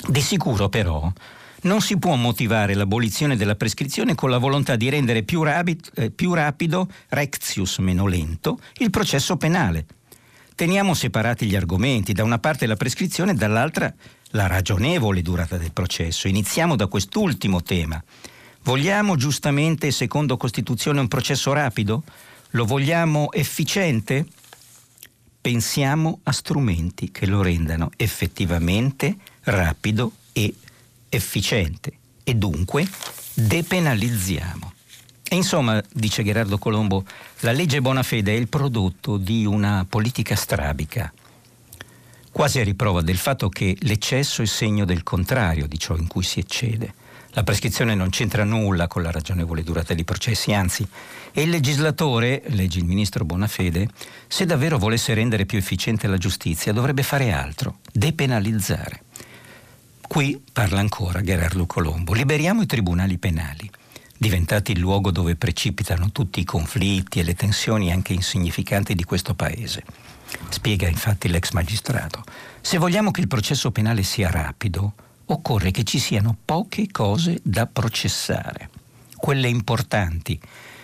[0.07, 1.11] Di sicuro però
[1.63, 6.11] non si può motivare l'abolizione della prescrizione con la volontà di rendere più, rapid, eh,
[6.11, 9.87] più rapido, rectius meno lento, il processo penale.
[10.55, 13.93] Teniamo separati gli argomenti, da una parte la prescrizione, dall'altra
[14.33, 16.29] la ragionevole durata del processo.
[16.29, 18.03] Iniziamo da quest'ultimo tema.
[18.63, 22.05] Vogliamo giustamente, secondo Costituzione, un processo rapido?
[22.51, 24.27] Lo vogliamo efficiente?
[25.41, 29.34] Pensiamo a strumenti che lo rendano effettivamente rapido
[30.33, 30.55] e
[31.09, 31.93] efficiente
[32.25, 32.89] e dunque
[33.35, 34.73] depenalizziamo.
[35.27, 37.05] E insomma, dice Gerardo Colombo,
[37.41, 41.13] la legge Bonafede è il prodotto di una politica strabica,
[42.31, 46.23] quasi a riprova del fatto che l'eccesso è segno del contrario di ciò in cui
[46.23, 46.95] si eccede.
[47.31, 50.87] La prescrizione non c'entra nulla con la ragionevole durata dei processi, anzi,
[51.33, 53.89] e il legislatore, legge il ministro Bonafede,
[54.29, 59.03] se davvero volesse rendere più efficiente la giustizia, dovrebbe fare altro, depenalizzare.
[60.15, 62.13] Qui parla ancora Gerardo Colombo.
[62.13, 63.69] Liberiamo i tribunali penali,
[64.17, 69.35] diventati il luogo dove precipitano tutti i conflitti e le tensioni anche insignificanti di questo
[69.35, 69.83] paese.
[70.51, 72.23] Spiega infatti l'ex magistrato.
[72.61, 74.93] Se vogliamo che il processo penale sia rapido,
[75.25, 78.71] occorre che ci siano poche cose da processare,
[79.17, 80.41] quelle importanti.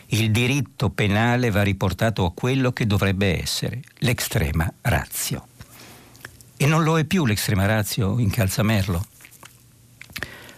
[0.06, 5.46] Il diritto penale va riportato a quello che dovrebbe essere, l'extrema razio.
[6.56, 9.09] E non lo è più l'extrema razio in Calzamerlo.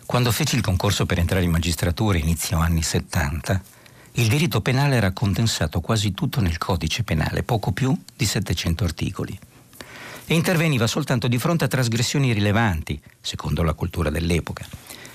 [0.05, 3.63] Quando feci il concorso per entrare in magistratura inizio anni 70,
[4.13, 9.39] il diritto penale era condensato quasi tutto nel codice penale, poco più di 700 articoli
[10.27, 14.67] e interveniva soltanto di fronte a trasgressioni rilevanti, secondo la cultura dell'epoca,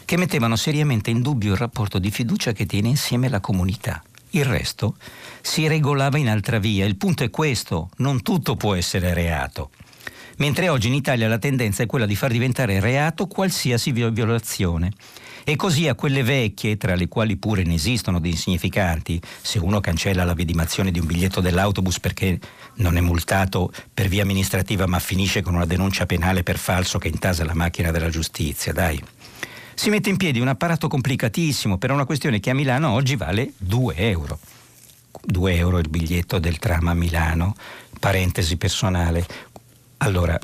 [0.03, 4.03] che mettevano seriamente in dubbio il rapporto di fiducia che tiene insieme la comunità.
[4.31, 4.95] Il resto
[5.41, 6.85] si regolava in altra via.
[6.85, 9.69] Il punto è questo, non tutto può essere reato.
[10.37, 14.91] Mentre oggi in Italia la tendenza è quella di far diventare reato qualsiasi violazione
[15.43, 19.79] e così a quelle vecchie, tra le quali pure ne esistono di insignificanti, se uno
[19.79, 22.39] cancella la vidimazione di un biglietto dell'autobus perché
[22.75, 27.07] non è multato per via amministrativa ma finisce con una denuncia penale per falso che
[27.07, 29.01] intasa la macchina della giustizia, dai.
[29.73, 33.53] Si mette in piedi un apparato complicatissimo per una questione che a Milano oggi vale
[33.57, 34.39] 2 euro.
[35.23, 37.55] 2 euro il biglietto del tram a Milano,
[37.99, 39.25] parentesi personale.
[39.97, 40.37] Allora,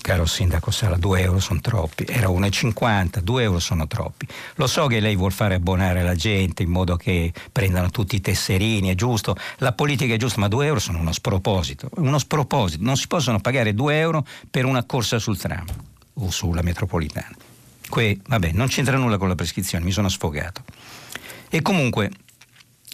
[0.00, 4.26] caro sindaco Sala, 2 euro sono troppi, era 1,50, 2 euro sono troppi.
[4.56, 8.20] Lo so che lei vuol fare abbonare la gente in modo che prendano tutti i
[8.20, 12.82] tesserini, è giusto, la politica è giusta, ma 2 euro sono uno sproposito, uno sproposito,
[12.82, 15.66] non si possono pagare 2 euro per una corsa sul tram
[16.14, 17.36] o sulla metropolitana.
[17.88, 20.62] Que, vabbè, non c'entra nulla con la prescrizione, mi sono sfogato.
[21.48, 22.10] E comunque,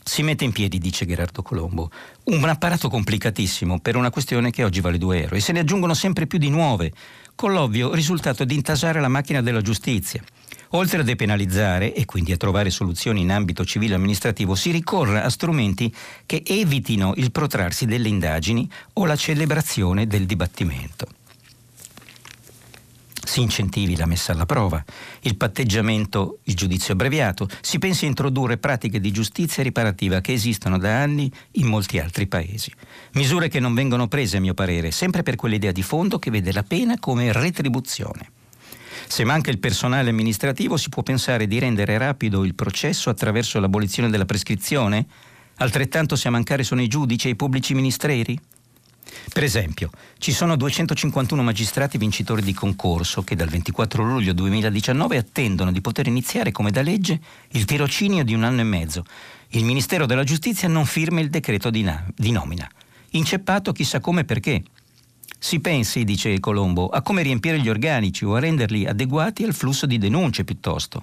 [0.05, 1.91] si mette in piedi, dice Gerardo Colombo,
[2.25, 5.95] un apparato complicatissimo per una questione che oggi vale 2 euro e se ne aggiungono
[5.95, 6.93] sempre più di nuove,
[7.35, 10.23] con l'ovvio risultato di intasare la macchina della giustizia.
[10.71, 15.31] Oltre a depenalizzare e quindi a trovare soluzioni in ambito civile amministrativo, si ricorre a
[15.31, 15.93] strumenti
[16.27, 21.07] che evitino il protrarsi delle indagini o la celebrazione del dibattimento
[23.25, 24.83] si incentivi la messa alla prova,
[25.21, 30.79] il patteggiamento, il giudizio abbreviato, si pensi a introdurre pratiche di giustizia riparativa che esistono
[30.79, 32.73] da anni in molti altri paesi.
[33.13, 36.53] Misure che non vengono prese, a mio parere, sempre per quell'idea di fondo che vede
[36.53, 38.31] la pena come retribuzione.
[39.07, 44.11] Se manca il personale amministrativo si può pensare di rendere rapido il processo attraverso l'abolizione
[44.11, 45.07] della prescrizione?
[45.57, 48.39] Altrettanto se a mancare sono i giudici e i pubblici ministeri?
[49.33, 55.73] Per esempio, ci sono 251 magistrati vincitori di concorso che dal 24 luglio 2019 attendono
[55.73, 59.05] di poter iniziare come da legge il tirocinio di un anno e mezzo.
[59.49, 62.69] Il Ministero della Giustizia non firma il decreto di, na- di nomina.
[63.11, 64.63] Inceppato chissà come e perché.
[65.39, 69.85] Si pensi, dice Colombo, a come riempire gli organici o a renderli adeguati al flusso
[69.85, 71.03] di denunce piuttosto.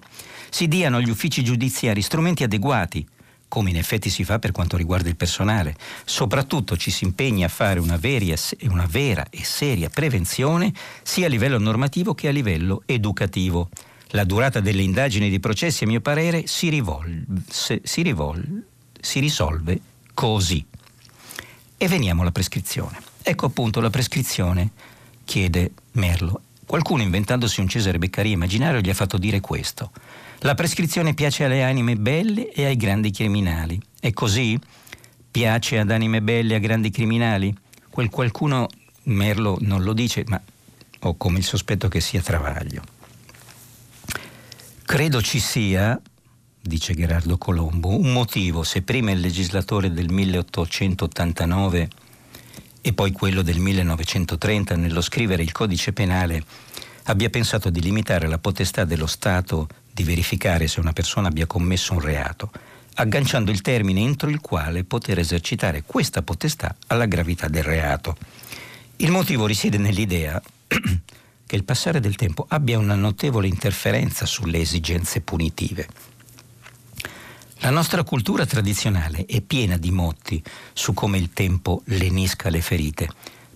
[0.50, 3.06] Si diano agli uffici giudiziari strumenti adeguati
[3.52, 5.76] come in effetti si fa per quanto riguarda il personale.
[6.06, 8.38] Soprattutto ci si impegna a fare una, veria,
[8.70, 13.68] una vera e seria prevenzione sia a livello normativo che a livello educativo.
[14.12, 18.64] La durata delle indagini e dei processi, a mio parere, si, rivolve, si, rivolve,
[19.02, 19.82] si risolve
[20.14, 20.66] così.
[21.76, 23.02] E veniamo alla prescrizione.
[23.22, 24.70] Ecco appunto la prescrizione,
[25.26, 26.44] chiede Merlo.
[26.66, 29.92] Qualcuno inventandosi un Cesare Beccaria immaginario gli ha fatto dire questo.
[30.44, 33.80] La prescrizione piace alle anime belle e ai grandi criminali.
[34.00, 34.60] È così?
[35.30, 37.56] Piace ad anime belle e a grandi criminali?
[37.92, 38.68] Quel qualcuno,
[39.04, 40.42] Merlo non lo dice, ma
[41.02, 42.82] ho come il sospetto che sia Travaglio.
[44.84, 46.02] Credo ci sia,
[46.60, 51.90] dice Gerardo Colombo, un motivo se prima il legislatore del 1889
[52.82, 56.44] e poi quello del 1930 nello scrivere il codice penale
[57.04, 61.94] abbia pensato di limitare la potestà dello Stato di verificare se una persona abbia commesso
[61.94, 62.52] un reato,
[62.96, 68.16] agganciando il termine entro il quale poter esercitare questa potestà alla gravità del reato.
[68.98, 75.22] Il motivo risiede nell'idea che il passare del tempo abbia una notevole interferenza sulle esigenze
[75.22, 75.88] punitive.
[77.64, 80.42] La nostra cultura tradizionale è piena di motti
[80.74, 83.08] su come il tempo lenisca le ferite.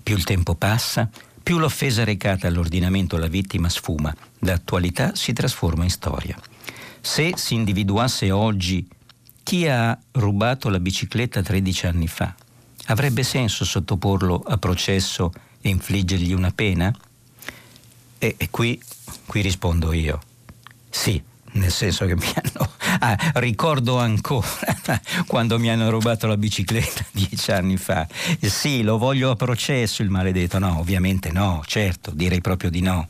[0.04, 1.10] Più il tempo passa,
[1.42, 6.40] più l'offesa recata all'ordinamento alla vittima sfuma, da attualità si trasforma in storia.
[7.02, 8.88] Se si individuasse oggi
[9.44, 12.34] chi ha rubato la bicicletta 13 anni fa,
[12.86, 15.32] avrebbe senso sottoporlo a processo
[15.62, 16.96] e infliggergli una pena?
[18.18, 18.82] E, e qui,
[19.26, 20.22] qui rispondo io.
[20.90, 21.22] Sì,
[21.54, 22.72] nel senso che mi hanno...
[23.00, 24.48] Ah, ricordo ancora
[25.28, 28.08] quando mi hanno rubato la bicicletta dieci anni fa.
[28.40, 30.60] Sì, lo voglio a processo il maledetto.
[30.60, 33.08] No, ovviamente no, certo, direi proprio di no.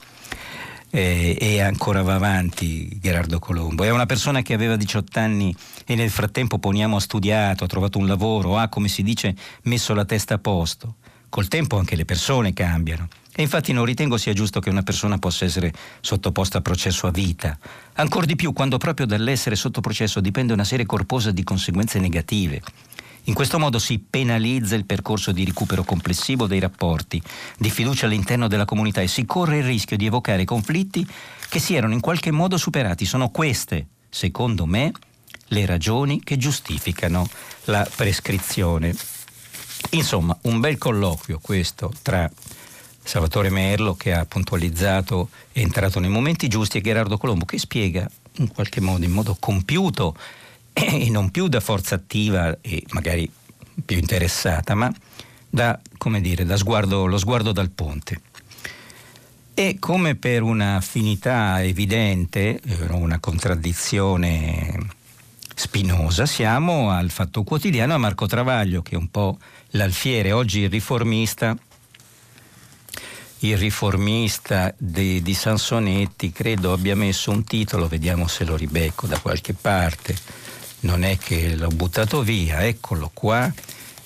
[0.97, 3.84] Eh, e ancora va avanti Gerardo Colombo.
[3.84, 5.53] È una persona che aveva 18 anni
[5.86, 9.93] e nel frattempo poniamo ha studiato, ha trovato un lavoro, ha, come si dice, messo
[9.93, 10.95] la testa a posto.
[11.27, 13.10] Col tempo anche le persone cambiano.
[13.36, 17.12] E infatti non ritengo sia giusto che una persona possa essere sottoposta a processo a
[17.12, 17.58] vita.
[17.95, 22.62] Ancora di più quando proprio dall'essere sotto processo dipende una serie corposa di conseguenze negative.
[23.28, 27.20] In questo modo si penalizza il percorso di recupero complessivo dei rapporti,
[27.58, 31.08] di fiducia all'interno della comunità e si corre il rischio di evocare conflitti
[31.50, 33.04] che si erano in qualche modo superati.
[33.06, 34.92] Sono queste, secondo me,
[35.48, 37.28] le ragioni che giustificano
[37.66, 38.96] la prescrizione.
[39.92, 42.30] Insomma, un bel colloquio questo tra
[43.04, 48.08] Salvatore Merlo che ha puntualizzato è entrato nei momenti giusti e Gerardo Colombo che spiega
[48.38, 50.16] in qualche modo, in modo compiuto
[50.84, 53.30] e non più da forza attiva e magari
[53.86, 54.94] più interessata, ma
[55.50, 58.22] da, come dire, da sguardo, lo sguardo dal ponte.
[59.54, 64.78] E come per una finità evidente, eh, una contraddizione
[65.56, 69.38] spinosa, siamo al Fatto Quotidiano a Marco Travaglio, che è un po'
[69.70, 71.56] l'alfiere, oggi il riformista
[73.40, 79.20] il riformista di, di Sansonetti, credo abbia messo un titolo, vediamo se lo ribecco da
[79.20, 80.16] qualche parte,
[80.86, 83.52] non è che l'ho buttato via, eccolo qua.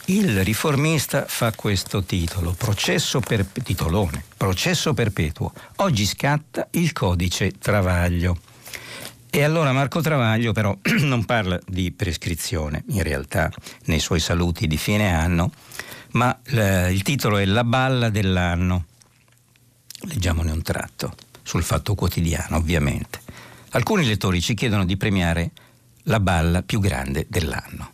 [0.06, 5.54] Il riformista fa questo titolo, processo per, titolone, processo perpetuo.
[5.78, 8.40] Oggi scatta il codice Travaglio.
[9.30, 13.52] E allora Marco Travaglio però non parla di prescrizione, in realtà,
[13.86, 15.52] nei suoi saluti di fine anno,
[16.14, 18.86] ma il titolo è La balla dell'anno.
[20.04, 21.14] Leggiamone un tratto,
[21.44, 23.20] sul fatto quotidiano ovviamente.
[23.72, 25.52] Alcuni lettori ci chiedono di premiare
[26.04, 27.92] la balla più grande dell'anno.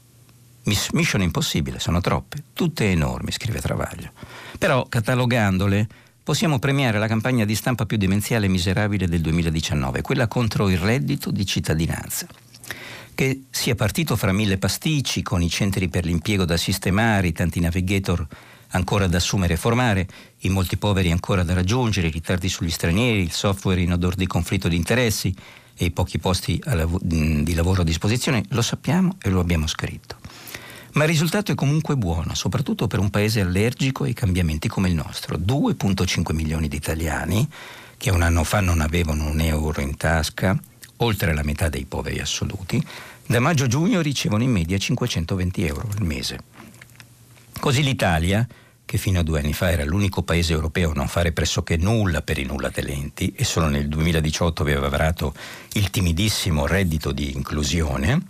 [0.94, 4.12] Mission impossibile, sono troppe, tutte enormi, scrive Travaglio.
[4.58, 5.88] Però, catalogandole,
[6.24, 10.80] possiamo premiare la campagna di stampa più demenziale e miserabile del 2019, quella contro il
[10.80, 12.26] reddito di cittadinanza.
[13.14, 17.60] Che sia partito fra mille pasticci, con i centri per l'impiego da sistemare, i tanti
[17.60, 18.26] navigator
[18.70, 20.08] ancora da assumere e formare,
[20.40, 24.26] i molti poveri ancora da raggiungere, i ritardi sugli stranieri, il software in odor di
[24.26, 25.34] conflitto di interessi
[25.78, 26.62] e i pochi posti
[27.02, 30.18] di lavoro a disposizione, lo sappiamo e lo abbiamo scritto.
[30.94, 34.96] Ma il risultato è comunque buono, soprattutto per un paese allergico ai cambiamenti come il
[34.96, 35.38] nostro.
[35.38, 37.48] 2,5 milioni di italiani
[37.98, 40.58] che un anno fa non avevano un euro in tasca,
[40.98, 42.82] oltre la metà dei poveri assoluti,
[43.26, 46.40] da maggio-giugno ricevono in media 520 euro al mese.
[47.60, 48.48] Così l'Italia
[48.96, 52.22] che fino a due anni fa era l'unico paese europeo a non fare pressoché nulla
[52.22, 55.34] per i nulla talenti e solo nel 2018 aveva varato
[55.74, 58.22] il timidissimo reddito di inclusione,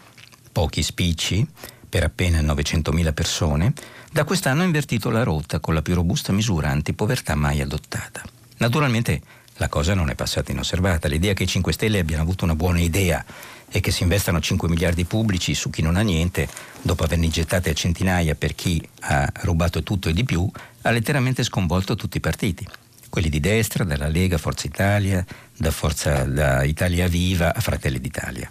[0.51, 1.45] pochi spicci
[1.88, 3.74] per appena 900.000 persone,
[4.11, 8.24] da quest'anno ha invertito la rotta con la più robusta misura antipovertà mai adottata.
[8.57, 9.22] Naturalmente
[9.57, 12.80] la cosa non è passata inosservata, l'idea che i 5 Stelle abbiano avuto una buona
[12.80, 13.24] idea
[13.70, 16.47] e che si investano 5 miliardi pubblici su chi non ha niente,
[16.82, 20.49] dopo averne gettate a centinaia per chi ha rubato tutto e di più,
[20.82, 22.66] ha letteralmente sconvolto tutti i partiti.
[23.09, 25.26] Quelli di destra, dalla Lega, Forza Italia,
[25.57, 28.49] da, Forza, da Italia Viva a Fratelli d'Italia.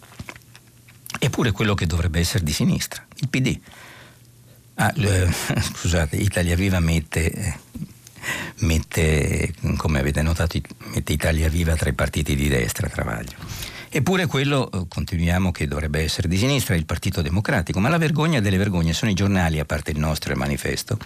[1.18, 3.58] Eppure quello che dovrebbe essere di sinistra, il PD.
[4.74, 7.58] Ah, eh, scusate, Italia Viva mette,
[8.58, 10.58] mette, come avete notato,
[10.92, 13.73] mette Italia Viva tra i partiti di destra, Travaglio.
[13.96, 18.40] Eppure quello, eh, continuiamo, che dovrebbe essere di sinistra, il Partito Democratico, ma la vergogna
[18.40, 20.98] delle vergogne sono i giornali, a parte il nostro e il manifesto,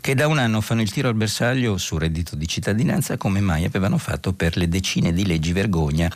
[0.00, 3.64] che da un anno fanno il tiro al bersaglio sul reddito di cittadinanza come mai
[3.64, 6.10] avevano fatto per le decine di leggi vergogna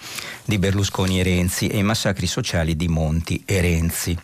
[0.44, 4.18] di Berlusconi e Renzi e i massacri sociali di Monti e Renzi.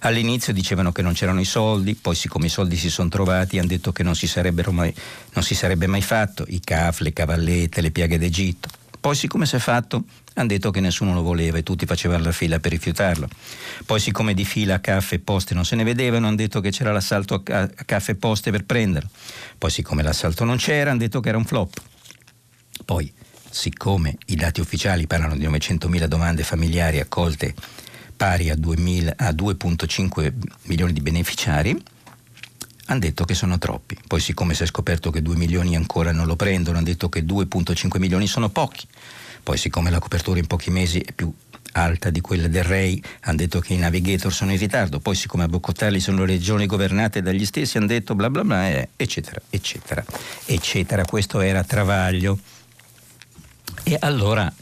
[0.00, 3.68] All'inizio dicevano che non c'erano i soldi, poi siccome i soldi si sono trovati hanno
[3.68, 4.30] detto che non si,
[4.72, 4.94] mai,
[5.32, 8.79] non si sarebbe mai fatto, i CAF, le cavallette, le piaghe d'Egitto.
[9.00, 12.32] Poi siccome si è fatto, hanno detto che nessuno lo voleva e tutti facevano la
[12.32, 13.28] fila per rifiutarlo.
[13.86, 16.70] Poi siccome di fila a caffè e poste non se ne vedevano, hanno detto che
[16.70, 19.08] c'era l'assalto a caffè e poste per prenderlo.
[19.56, 21.80] Poi siccome l'assalto non c'era, hanno detto che era un flop.
[22.84, 23.10] Poi,
[23.48, 27.54] siccome i dati ufficiali parlano di 900.000 domande familiari accolte
[28.16, 30.32] pari a, 2.000, a 2.5
[30.64, 31.82] milioni di beneficiari,
[32.90, 33.96] hanno detto che sono troppi.
[34.06, 37.24] Poi siccome si è scoperto che 2 milioni ancora non lo prendono, hanno detto che
[37.24, 38.86] 2.5 milioni sono pochi.
[39.42, 41.32] Poi siccome la copertura in pochi mesi è più
[41.72, 45.44] alta di quella del REI, hanno detto che i navigator sono in ritardo, poi siccome
[45.44, 50.04] a Boccotali sono regioni governate dagli stessi, hanno detto bla bla bla, eh, eccetera, eccetera,
[50.44, 51.04] eccetera.
[51.04, 52.38] Questo era Travaglio.
[53.84, 54.52] E allora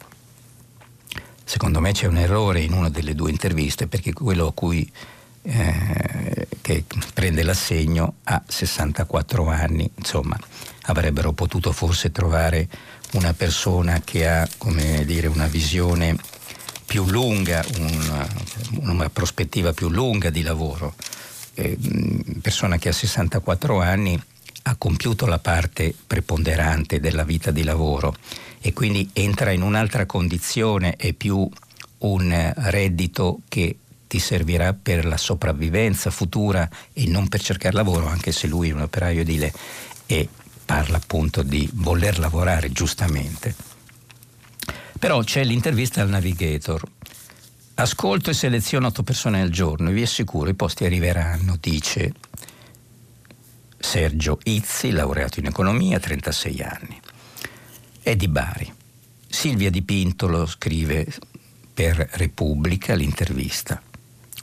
[1.44, 4.90] Secondo me c'è un errore in una delle due interviste perché quello a cui
[5.42, 6.82] eh, che
[7.14, 10.36] prende l'assegno ha 64 anni, insomma
[10.86, 12.66] avrebbero potuto forse trovare
[13.12, 14.48] una persona che ha
[15.04, 16.16] dire, una visione
[16.84, 18.28] più lunga, una,
[18.80, 20.96] una, prospettiva più lunga di lavoro.
[21.54, 21.78] Eh,
[22.42, 24.20] persona che ha 64 anni
[24.62, 28.16] ha compiuto la parte preponderante della vita di lavoro
[28.60, 31.48] e quindi entra in un'altra condizione, è più
[31.98, 33.76] un reddito che
[34.16, 38.72] ti servirà per la sopravvivenza futura e non per cercare lavoro, anche se lui è
[38.72, 39.52] un operaio edile
[40.06, 40.26] e
[40.64, 43.54] parla appunto di voler lavorare giustamente.
[44.98, 46.82] Però c'è l'intervista al navigator.
[47.74, 52.14] Ascolto e seleziono otto persone al giorno e vi assicuro i posti arriveranno, dice
[53.78, 56.98] Sergio Izzi, laureato in economia, 36 anni.
[58.00, 58.72] È di Bari.
[59.28, 61.06] Silvia Di Pinto lo scrive
[61.74, 63.82] per Repubblica l'intervista.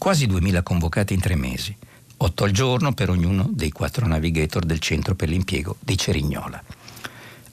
[0.04, 1.74] Quasi 2000 convocati in tre mesi,
[2.18, 6.62] 8 al giorno per ognuno dei quattro navigator del centro per l'impiego di Cerignola.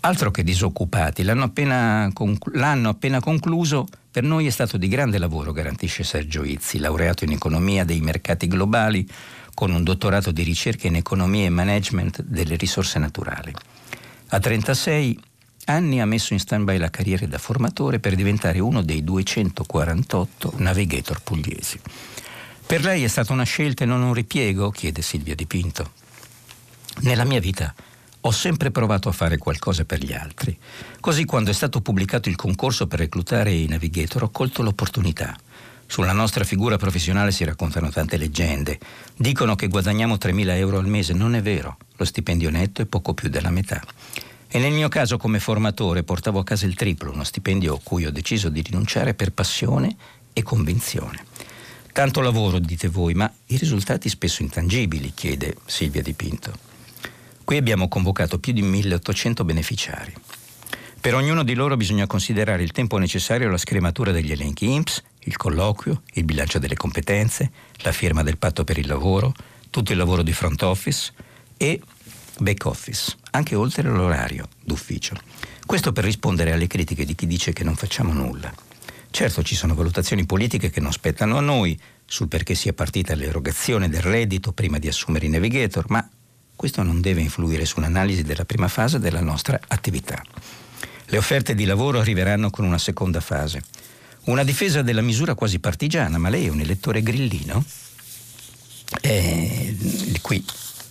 [0.01, 5.19] Altro che disoccupati, l'anno appena, conclu- l'anno appena concluso per noi è stato di grande
[5.19, 9.09] lavoro, garantisce Sergio Izzi, laureato in economia dei mercati globali
[9.55, 13.55] con un dottorato di ricerca in economia e management delle risorse naturali.
[14.31, 15.17] A 36
[15.67, 21.23] anni ha messo in stand-by la carriera da formatore per diventare uno dei 248 navigator
[21.23, 21.79] pugliesi.
[22.71, 24.71] Per lei è stata una scelta e non un ripiego?
[24.71, 25.91] chiede Silvia Di Pinto.
[27.01, 27.75] Nella mia vita
[28.21, 30.57] ho sempre provato a fare qualcosa per gli altri.
[31.01, 35.37] Così quando è stato pubblicato il concorso per reclutare i navigator ho colto l'opportunità.
[35.85, 38.79] Sulla nostra figura professionale si raccontano tante leggende.
[39.17, 41.13] Dicono che guadagniamo 3.000 euro al mese.
[41.13, 41.77] Non è vero.
[41.97, 43.83] Lo stipendio netto è poco più della metà.
[44.47, 48.07] E nel mio caso come formatore portavo a casa il triplo, uno stipendio a cui
[48.07, 49.97] ho deciso di rinunciare per passione
[50.33, 51.30] e convinzione.
[51.93, 56.53] Tanto lavoro, dite voi, ma i risultati spesso intangibili, chiede Silvia Di Pinto.
[57.45, 60.15] Qui abbiamo convocato più di 1800 beneficiari.
[61.01, 65.37] Per ognuno di loro bisogna considerare il tempo necessario alla scrematura degli elenchi INPS, il
[65.37, 69.35] colloquio, il bilancio delle competenze, la firma del patto per il lavoro,
[69.71, 71.13] tutto il lavoro di front office
[71.57, 71.81] e
[72.39, 75.17] back office, anche oltre l'orario d'ufficio.
[75.67, 78.53] Questo per rispondere alle critiche di chi dice che non facciamo nulla.
[79.11, 83.89] Certo ci sono valutazioni politiche che non spettano a noi sul perché sia partita l'erogazione
[83.89, 86.09] del reddito prima di assumere i navigator, ma
[86.55, 90.23] questo non deve influire sull'analisi della prima fase della nostra attività.
[91.07, 93.63] Le offerte di lavoro arriveranno con una seconda fase.
[94.25, 97.65] Una difesa della misura quasi partigiana, ma lei è un elettore grillino?
[99.01, 99.77] Eh,
[100.21, 100.45] qui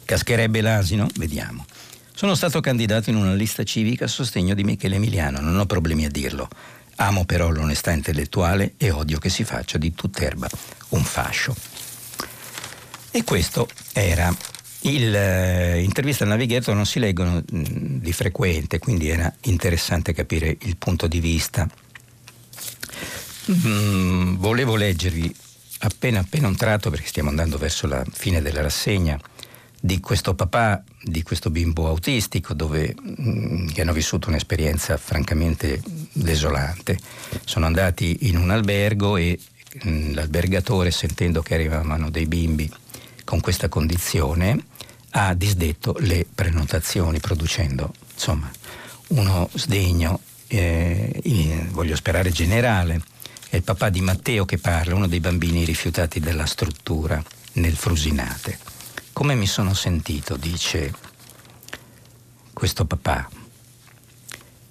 [0.03, 1.07] cascherebbe l'asino?
[1.15, 1.65] Vediamo.
[2.13, 6.03] Sono stato candidato in una lista civica a sostegno di Michele Emiliano, non ho problemi
[6.05, 6.49] a dirlo.
[7.01, 10.49] Amo però l'onestà intellettuale e odio che si faccia di tutt'erba
[10.89, 11.55] un fascio.
[13.11, 14.35] E questo era
[14.81, 20.57] l'intervista eh, al Navigator non si leggono mh, mm, di frequente, quindi era interessante capire
[20.61, 21.67] il punto di vista.
[23.49, 25.33] Mm, volevo leggervi
[25.79, 29.17] appena appena un tratto, perché stiamo andando verso la fine della rassegna,
[29.79, 35.81] di questo papà, di questo bimbo autistico, dove, mh, mm, che hanno vissuto un'esperienza francamente
[36.11, 36.97] desolante.
[37.45, 39.39] Sono andati in un albergo e
[39.83, 42.69] mh, mm, l'albergatore, sentendo che arrivavano dei bimbi
[43.23, 44.65] con questa condizione,
[45.11, 48.51] ha disdetto le prenotazioni, producendo insomma
[49.09, 51.21] uno sdegno, eh,
[51.71, 53.01] voglio sperare generale.
[53.49, 57.23] È il papà di Matteo che parla, uno dei bambini rifiutati dalla struttura
[57.53, 58.68] nel Frusinate.
[59.13, 60.93] Come mi sono sentito, dice
[62.53, 63.29] questo papà,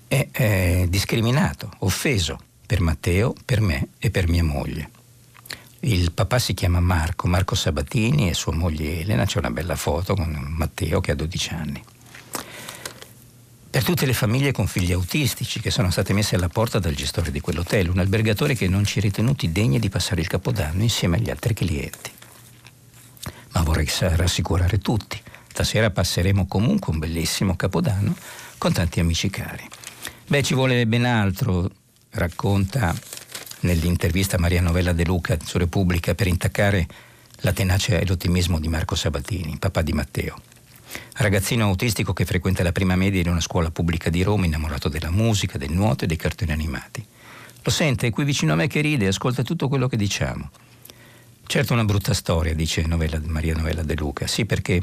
[0.08, 4.90] è, è discriminato, offeso per Matteo, per me e per mia moglie.
[5.80, 10.14] Il papà si chiama Marco, Marco Sabatini e sua moglie Elena, c'è una bella foto
[10.14, 11.82] con Matteo che ha 12 anni.
[13.70, 17.30] Per tutte le famiglie con figli autistici che sono state messe alla porta dal gestore
[17.30, 21.16] di quell'hotel, un albergatore che non ci ha ritenuti degni di passare il capodanno insieme
[21.16, 22.16] agli altri clienti
[23.52, 25.20] ma vorrei rassicurare tutti.
[25.48, 28.14] Stasera passeremo comunque un bellissimo capodanno
[28.58, 29.68] con tanti amici cari.
[30.26, 31.70] Beh, ci vuole ben altro,
[32.10, 32.94] racconta
[33.60, 36.86] nell'intervista Maria Novella De Luca su Repubblica per intaccare
[37.42, 40.40] la tenacia e l'ottimismo di Marco Sabatini, papà di Matteo.
[41.14, 45.10] Ragazzino autistico che frequenta la prima media in una scuola pubblica di Roma, innamorato della
[45.10, 47.04] musica, del nuoto e dei cartoni animati.
[47.62, 50.50] Lo sente, è qui vicino a me che ride e ascolta tutto quello che diciamo.
[51.48, 54.26] Certo una brutta storia, dice novella, Maria Novella De Luca.
[54.26, 54.82] Sì, perché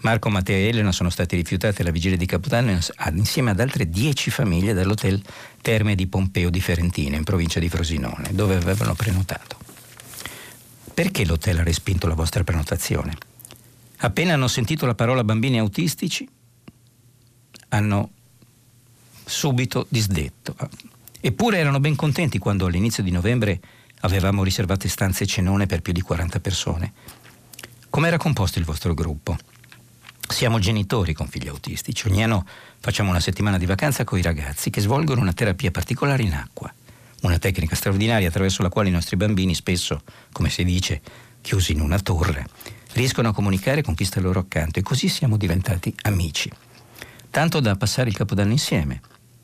[0.00, 2.78] Marco, Matteo e Elena sono stati rifiutati alla vigilia di Capodanno
[3.12, 5.22] insieme ad altre dieci famiglie dall'hotel
[5.60, 9.58] Terme di Pompeo di Ferentina, in provincia di Frosinone, dove avevano prenotato.
[10.94, 13.14] Perché l'hotel ha respinto la vostra prenotazione?
[13.98, 16.26] Appena hanno sentito la parola bambini autistici,
[17.68, 18.10] hanno
[19.22, 20.56] subito disdetto.
[21.20, 23.60] Eppure erano ben contenti quando all'inizio di novembre
[24.00, 26.92] Avevamo riservate stanze e cenone per più di 40 persone.
[27.88, 29.36] Com'era composto il vostro gruppo?
[30.28, 32.06] Siamo genitori con figli autistici.
[32.08, 32.44] Ogni anno
[32.78, 36.72] facciamo una settimana di vacanza con i ragazzi che svolgono una terapia particolare in acqua.
[37.22, 41.00] Una tecnica straordinaria attraverso la quale i nostri bambini, spesso, come si dice,
[41.40, 42.46] chiusi in una torre,
[42.92, 46.50] riescono a comunicare con chi sta loro accanto e così siamo diventati amici.
[47.30, 49.00] Tanto da passare il capodanno insieme.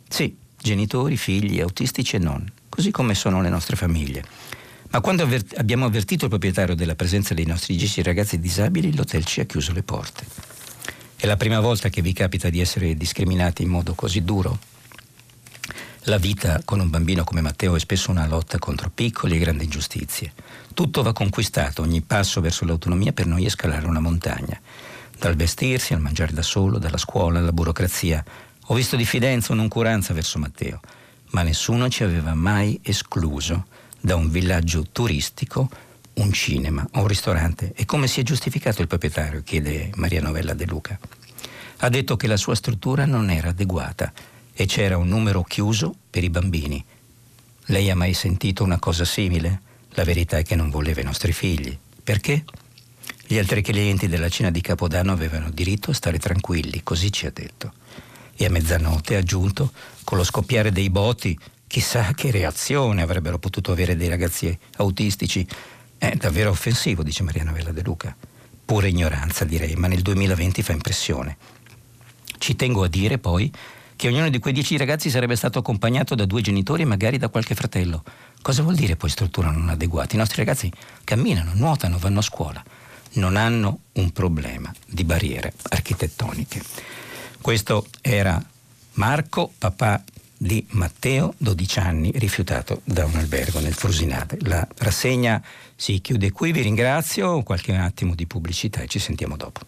[0.09, 4.25] Sì, genitori, figli, autistici e non così come sono le nostre famiglie.
[4.93, 9.27] Ma quando avvert- abbiamo avvertito il proprietario della presenza dei nostri dieci ragazzi disabili, l'hotel
[9.27, 10.25] ci ha chiuso le porte.
[11.15, 14.59] È la prima volta che vi capita di essere discriminati in modo così duro?
[16.05, 19.65] La vita con un bambino come Matteo è spesso una lotta contro piccole e grandi
[19.65, 20.33] ingiustizie.
[20.73, 24.59] Tutto va conquistato, ogni passo verso l'autonomia per noi è scalare una montagna.
[25.19, 28.25] Dal vestirsi al mangiare da solo, dalla scuola alla burocrazia.
[28.67, 30.81] Ho visto diffidenza o noncuranza verso Matteo
[31.33, 33.67] ma nessuno ci aveva mai escluso
[34.01, 35.69] da un villaggio turistico
[36.15, 37.73] un cinema o un ristorante.
[37.75, 39.43] E come si è giustificato il proprietario?
[39.43, 40.99] chiede Maria Novella De Luca.
[41.79, 44.13] Ha detto che la sua struttura non era adeguata
[44.53, 46.85] e c'era un numero chiuso per i bambini.
[47.67, 49.61] Lei ha mai sentito una cosa simile?
[49.91, 51.77] La verità è che non voleva i nostri figli.
[52.05, 52.45] Perché?
[53.27, 57.31] Gli altri clienti della cena di Capodanno avevano diritto a stare tranquilli, così ci ha
[57.31, 57.73] detto
[58.43, 59.73] e a mezzanotte ha aggiunto,
[60.05, 65.47] con lo scoppiare dei boti, chissà che reazione avrebbero potuto avere dei ragazzi autistici.
[65.97, 68.15] È davvero offensivo, dice Maria Novella De Luca.
[68.65, 71.37] Pure ignoranza, direi, ma nel 2020 fa impressione.
[72.39, 73.53] Ci tengo a dire poi
[73.97, 77.29] che ognuno di quei dieci ragazzi sarebbe stato accompagnato da due genitori e magari da
[77.29, 78.03] qualche fratello.
[78.43, 80.15] Cosa vuol dire poi struttura non adeguata?
[80.15, 80.73] I nostri ragazzi
[81.05, 82.63] camminano, nuotano, vanno a scuola,
[83.13, 86.61] non hanno un problema di barriere architettoniche.
[87.41, 88.45] Questo era
[88.95, 90.03] Marco, papà
[90.37, 94.39] di Matteo, 12 anni, rifiutato da un albergo nel Frusinate.
[94.41, 95.43] La rassegna
[95.77, 99.61] si chiude qui, vi ringrazio, qualche attimo di pubblicità e ci sentiamo dopo.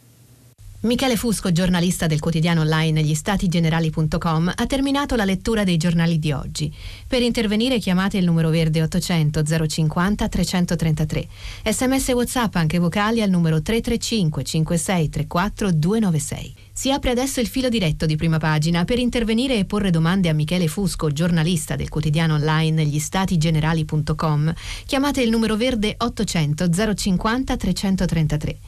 [0.80, 6.30] Michele Fusco, giornalista del quotidiano online gli statigenerali.com, ha terminato la lettura dei giornali di
[6.30, 6.70] oggi.
[7.06, 11.28] Per intervenire chiamate il numero verde 800 050 333.
[11.64, 16.54] Sms WhatsApp anche vocali al numero 335 5634 296.
[16.76, 20.32] Si apre adesso il filo diretto di prima pagina per intervenire e porre domande a
[20.32, 24.52] Michele Fusco, giornalista del quotidiano online gli statigenerali.com.
[24.84, 28.58] Chiamate il numero verde 800 050 333.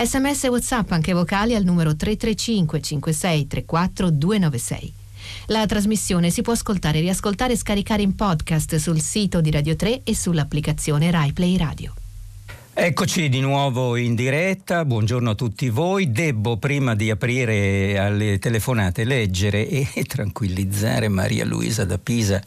[0.00, 4.92] Sms WhatsApp anche vocali al numero 335 5634 296.
[5.46, 10.02] La trasmissione si può ascoltare, riascoltare e scaricare in podcast sul sito di Radio 3
[10.04, 11.94] e sull'applicazione RaiPlay Radio.
[12.78, 16.12] Eccoci di nuovo in diretta, buongiorno a tutti voi.
[16.12, 22.38] Debbo prima di aprire alle telefonate leggere e tranquillizzare Maria Luisa da Pisa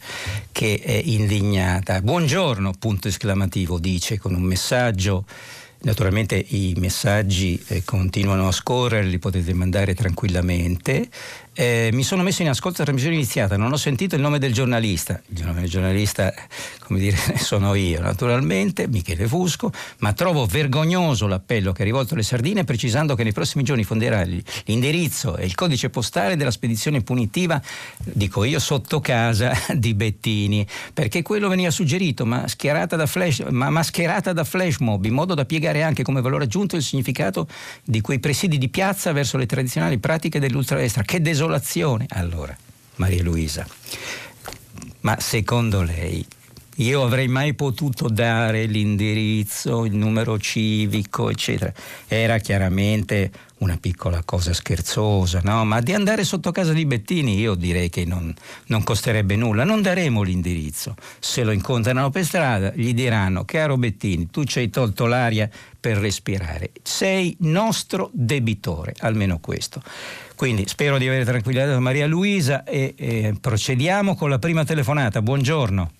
[0.52, 2.00] che è indignata.
[2.00, 5.24] Buongiorno, punto esclamativo, dice con un messaggio
[5.82, 11.08] Naturalmente i messaggi eh, continuano a scorrere, li potete mandare tranquillamente.
[11.60, 14.50] Eh, mi sono messo in ascolto la trasmissione iniziata, non ho sentito il nome del
[14.50, 15.20] giornalista.
[15.26, 16.32] Il nome del giornalista,
[16.86, 22.22] come dire, sono io, naturalmente, Michele Fusco, ma trovo vergognoso l'appello che ha rivolto alle
[22.22, 27.60] sardine precisando che nei prossimi giorni fonderà l'indirizzo e il codice postale della spedizione punitiva,
[28.04, 32.46] dico io, sotto casa di Bettini, perché quello veniva suggerito, ma,
[32.88, 36.76] da flash, ma mascherata da flash mob, in modo da piegare anche come valore aggiunto
[36.76, 37.46] il significato
[37.84, 41.02] di quei presidi di piazza verso le tradizionali pratiche dell'ultradestra.
[41.02, 41.48] Che desolazione!
[41.50, 42.06] Desolazione.
[42.10, 42.56] Allora,
[42.96, 43.66] Maria Luisa,
[45.00, 46.24] ma secondo lei
[46.76, 51.72] io avrei mai potuto dare l'indirizzo, il numero civico, eccetera.
[52.08, 55.66] Era chiaramente una piccola cosa scherzosa, no?
[55.66, 58.32] Ma di andare sotto casa di Bettini io direi che non,
[58.66, 59.64] non costerebbe nulla.
[59.64, 60.94] Non daremo l'indirizzo.
[61.18, 65.98] Se lo incontrano per strada gli diranno, caro Bettini, tu ci hai tolto l'aria per
[65.98, 66.70] respirare.
[66.82, 69.82] Sei nostro debitore, almeno questo.
[70.40, 75.20] Quindi spero di aver tranquillizzato Maria Luisa e, e procediamo con la prima telefonata.
[75.20, 75.90] Buongiorno.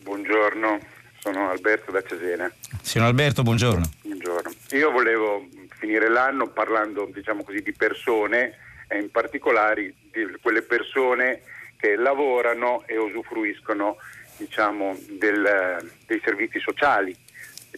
[0.00, 0.80] Buongiorno,
[1.18, 2.50] sono Alberto da Cesena.
[2.80, 3.84] Signor Alberto, buongiorno.
[4.00, 4.52] Buongiorno.
[4.70, 5.46] Io volevo
[5.78, 8.56] finire l'anno parlando diciamo così, di persone
[8.88, 11.42] e in particolare di quelle persone
[11.76, 13.98] che lavorano e usufruiscono
[14.38, 17.14] diciamo, del, dei servizi sociali.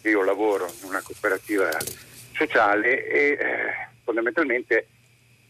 [0.04, 1.68] Io lavoro in una cooperativa
[2.32, 4.86] sociale e eh, fondamentalmente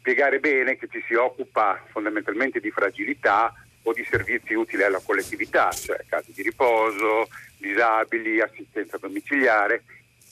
[0.03, 5.71] spiegare bene che ci si occupa fondamentalmente di fragilità o di servizi utili alla collettività,
[5.71, 9.85] cioè case di riposo, disabili, assistenza domiciliare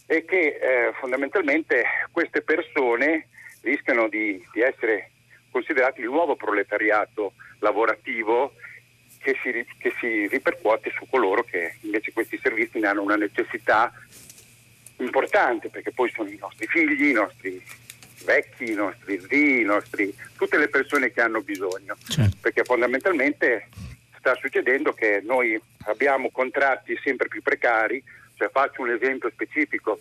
[0.06, 3.28] e che eh, fondamentalmente queste persone
[3.60, 5.12] rischiano di, di, essere
[5.52, 8.54] considerate il nuovo proletariato lavorativo
[9.18, 13.92] che si, che si ripercuote su coloro che invece questi servizi ne hanno una necessità
[14.96, 17.62] importante perché poi sono i nostri figli, i nostri
[18.24, 22.36] vecchi, i nostri zii, i nostri, tutte le persone che hanno bisogno, certo.
[22.40, 23.68] perché fondamentalmente
[24.18, 28.02] sta succedendo che noi abbiamo contratti sempre più precari,
[28.34, 29.98] cioè faccio un esempio specifico,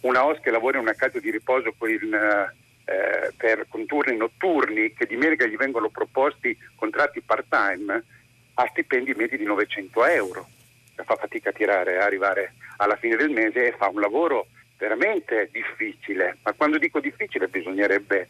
[0.00, 4.92] una OS che lavora in una casa di riposo con, eh, per, con turni notturni
[4.92, 8.04] che di merga gli vengono proposti contratti part time
[8.54, 10.48] a stipendi medi di 900 euro,
[11.04, 14.46] fa fatica a tirare, a arrivare alla fine del mese e fa un lavoro
[14.82, 18.28] veramente difficile, ma quando dico difficile bisognerebbe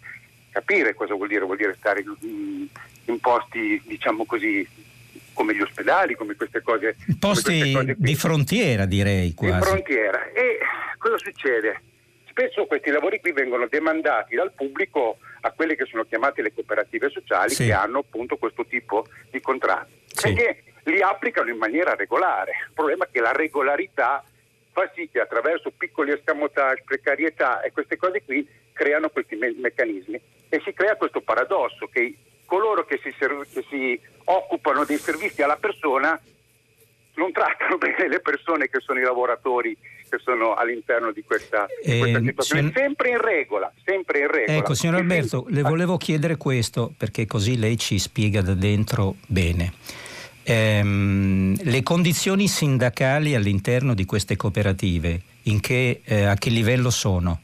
[0.51, 4.69] capire cosa vuol dire, vuol dire stare in, posti, diciamo così,
[5.33, 6.95] come gli ospedali, come queste cose.
[7.19, 9.61] Posti queste cose di frontiera direi quasi.
[9.61, 10.31] Di frontiera.
[10.33, 10.59] E
[10.99, 11.81] cosa succede?
[12.29, 17.09] Spesso questi lavori qui vengono demandati dal pubblico a quelle che sono chiamate le cooperative
[17.09, 17.65] sociali sì.
[17.65, 19.93] che hanno appunto questo tipo di contratti.
[20.07, 20.35] Sì.
[20.35, 22.53] Perché li applicano in maniera regolare.
[22.67, 24.23] Il problema è che la regolarità
[24.73, 30.21] fa sì che attraverso piccoli escamotage, precarietà e queste cose qui creano questi me- meccanismi.
[30.49, 35.43] E si crea questo paradosso che coloro che si, serv- che si occupano dei servizi
[35.43, 36.21] alla persona
[37.15, 39.77] non trattano bene le persone che sono i lavoratori
[40.09, 42.73] che sono all'interno di questa, di questa eh, situazione, signor...
[42.75, 44.59] sempre in regola, sempre in regola.
[44.59, 49.73] Ecco, signor Alberto, le volevo chiedere questo perché così lei ci spiega da dentro bene
[50.43, 55.21] ehm, le condizioni sindacali all'interno di queste cooperative,
[55.61, 57.41] che, eh, a che livello sono?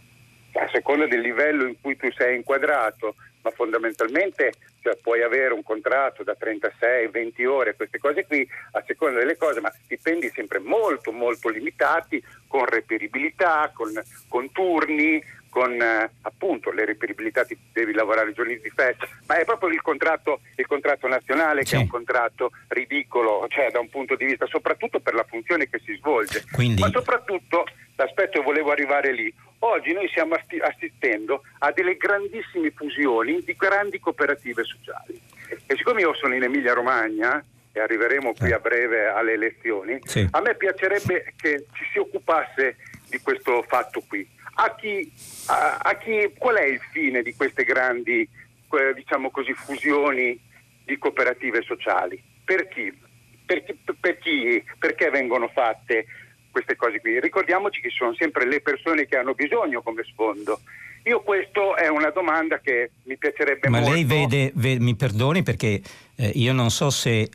[0.53, 5.63] A seconda del livello in cui tu sei inquadrato, ma fondamentalmente cioè puoi avere un
[5.63, 10.61] contratto da 36, 20 ore, queste cose qui, a seconda delle cose, ma stipendi sempre
[10.61, 13.93] molto, molto limitati, con reperibilità, con,
[14.29, 15.23] con turni,
[15.59, 19.71] con eh, appunto le reperibilità, ti devi lavorare i giorni di festa, ma è proprio
[19.71, 21.73] il contratto, il contratto nazionale sì.
[21.73, 25.69] che è un contratto ridicolo, cioè da un punto di vista, soprattutto per la funzione
[25.69, 26.81] che si svolge, Quindi...
[26.81, 29.35] ma soprattutto l'aspetto volevo arrivare lì.
[29.61, 35.21] Oggi noi stiamo assistendo a delle grandissime fusioni di grandi cooperative sociali.
[35.67, 38.55] E siccome io sono in Emilia Romagna, e arriveremo qui eh.
[38.55, 40.27] a breve alle elezioni, sì.
[40.31, 42.77] a me piacerebbe che ci si occupasse
[43.09, 44.37] di questo fatto qui.
[44.61, 45.11] A chi,
[45.47, 48.29] a, a chi, qual è il fine di queste grandi
[48.95, 50.39] diciamo così, fusioni
[50.85, 52.21] di cooperative sociali?
[52.45, 52.93] Per chi?
[53.47, 53.65] Per,
[54.01, 54.63] per chi?
[54.79, 56.07] Perché vengono fatte
[56.51, 57.21] queste cose qui?
[57.21, 60.61] Ricordiamoci che sono sempre le persone che hanno bisogno come sfondo.
[61.05, 63.91] Io questa è una domanda che mi piacerebbe Ma molto.
[63.91, 65.81] Ma lei vede, vede, mi perdoni perché
[66.17, 67.31] eh, io non so se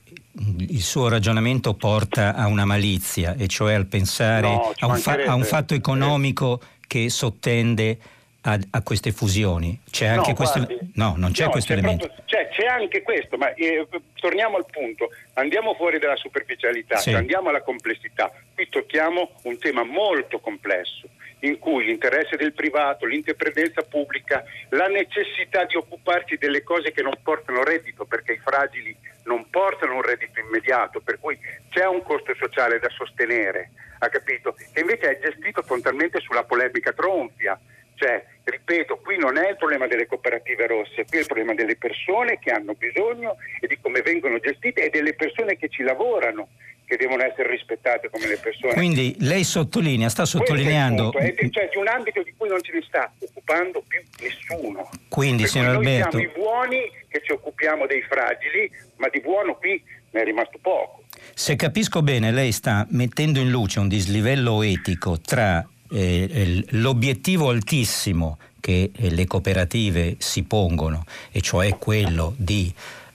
[0.57, 5.23] il suo ragionamento porta a una malizia, e cioè al pensare no, a, un fa-
[5.25, 6.59] a, un fatto economico
[6.93, 7.97] che sottende
[8.41, 9.79] a, a queste fusioni.
[9.89, 12.05] C'è anche no, questo guardi, No, non c'è no, questo c'è elemento.
[12.05, 15.09] Proprio, c'è, c'è, anche questo, ma eh, torniamo al punto.
[15.33, 17.09] Andiamo fuori dalla superficialità, sì.
[17.09, 18.31] cioè andiamo alla complessità.
[18.53, 21.09] Qui tocchiamo un tema molto complesso
[21.43, 27.17] in cui l'interesse del privato, l'interpredenza pubblica, la necessità di occuparsi delle cose che non
[27.21, 31.37] portano reddito, perché i fragili non portano un reddito immediato, per cui
[31.69, 34.53] c'è un costo sociale da sostenere, ha capito?
[34.53, 37.59] Che invece è gestito totalmente sulla polemica tronfia.
[37.95, 41.75] Cioè, ripeto, qui non è il problema delle cooperative rosse, qui è il problema delle
[41.75, 46.49] persone che hanno bisogno e di come vengono gestite e delle persone che ci lavorano
[46.85, 48.73] che devono essere rispettate come le persone.
[48.73, 51.13] Quindi lei sottolinea, sta sottolineando...
[51.13, 54.89] È, è, cioè di un ambito di cui non ce ne sta occupando più nessuno.
[55.07, 56.17] Quindi, signor Alberto...
[56.17, 59.81] Noi siamo i buoni che ci occupiamo dei fragili, ma di buono qui
[60.11, 61.03] ne è rimasto poco.
[61.33, 68.37] Se capisco bene, lei sta mettendo in luce un dislivello etico tra eh, l'obiettivo altissimo
[68.59, 72.73] che eh, le cooperative si pongono, e cioè quello di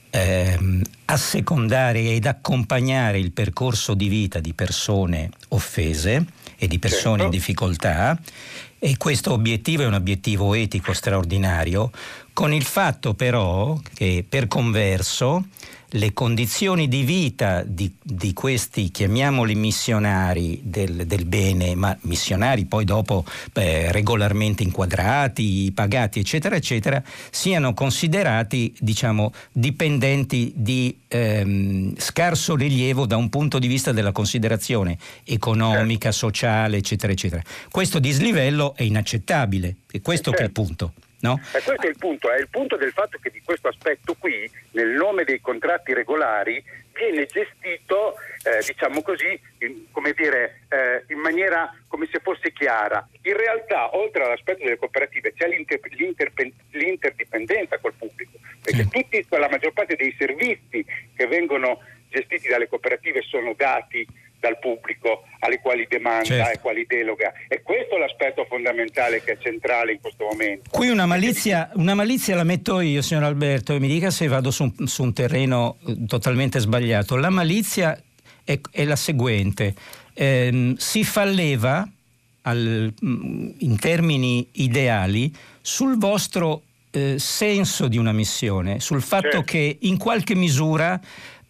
[0.09, 6.25] ehm, assecondare ed accompagnare il percorso di vita di persone offese
[6.57, 7.23] e di persone certo.
[7.23, 8.19] in difficoltà
[8.81, 11.91] e questo obiettivo è un obiettivo etico straordinario,
[12.31, 15.47] con il fatto però che per converso
[15.93, 22.85] le condizioni di vita di, di questi, chiamiamoli missionari del, del, bene, ma missionari poi
[22.85, 33.05] dopo eh, regolarmente inquadrati, pagati, eccetera, eccetera, siano considerati, diciamo, dipendenti di ehm, scarso rilievo
[33.05, 37.41] da un punto di vista della considerazione economica, sociale, eccetera, eccetera.
[37.71, 40.43] Questo dislivello è inaccettabile e questo certo.
[40.43, 40.93] è il punto.
[41.21, 41.39] No?
[41.53, 44.49] E questo è il punto, è il punto del fatto che di questo aspetto qui,
[44.71, 46.63] nel nome dei contratti regolari,
[46.93, 53.05] viene gestito, eh, diciamo così, in, come dire, eh, in maniera come se fosse chiara.
[53.23, 56.31] In realtà, oltre all'aspetto delle cooperative, c'è l'inter, l'inter,
[56.71, 63.21] l'interdipendenza col pubblico, perché tutti, la maggior parte dei servizi che vengono gestiti dalle cooperative
[63.21, 64.07] sono dati
[64.39, 66.51] dal pubblico alle quali demanda certo.
[66.51, 67.33] e quali deloga.
[67.47, 70.69] E questo è l'aspetto fondamentale che è centrale in questo momento.
[70.69, 74.51] Qui una malizia, una malizia la metto io, signor Alberto, e mi dica se vado
[74.51, 77.15] su, su un terreno eh, totalmente sbagliato.
[77.15, 78.01] La malizia
[78.43, 79.73] è, è la seguente.
[80.13, 81.87] Eh, si falleva
[82.41, 89.41] al, mm, in termini ideali sul vostro eh, senso di una missione, sul fatto certo.
[89.43, 90.99] che in qualche misura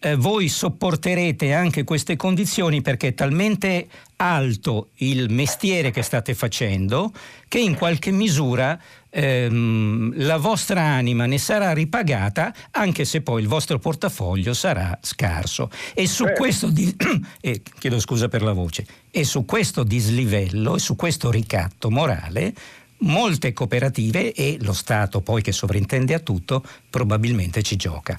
[0.00, 3.86] eh, voi sopporterete anche queste condizioni perché è talmente
[4.16, 7.12] alto il mestiere che state facendo
[7.48, 8.78] che in qualche misura
[9.10, 15.70] ehm, la vostra anima ne sarà ripagata anche se poi il vostro portafoglio sarà scarso.
[15.94, 16.32] E su Beh.
[16.32, 16.94] questo di-
[17.40, 22.54] eh, chiedo scusa per la voce, e su questo dislivello e su questo ricatto morale
[23.00, 28.14] molte cooperative e lo Stato poi che sovrintende a tutto probabilmente ci gioca.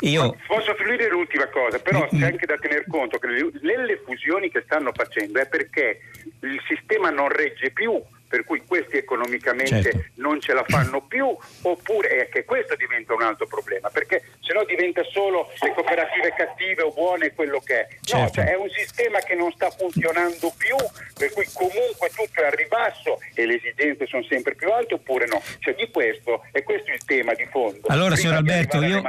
[0.00, 0.36] Io...
[0.46, 2.20] Posso finire l'ultima cosa, però mm-hmm.
[2.20, 3.28] c'è anche da tener conto che
[3.62, 6.00] nelle fusioni che stanno facendo è perché
[6.40, 8.00] il sistema non regge più
[8.34, 10.04] per cui questi economicamente certo.
[10.16, 11.24] non ce la fanno più,
[11.62, 16.34] oppure è che questo diventa un altro problema, perché se no diventa solo le cooperative
[16.36, 17.88] cattive o buone quello che è.
[18.00, 18.18] Certo.
[18.18, 20.74] No, cioè è un sistema che non sta funzionando più,
[21.16, 25.26] per cui comunque tutto è a ribasso e le esigenze sono sempre più alte oppure
[25.26, 25.40] no.
[25.60, 27.86] Cioè di questo, e questo è il tema di fondo.
[27.86, 29.00] Allora, signor Alberto, io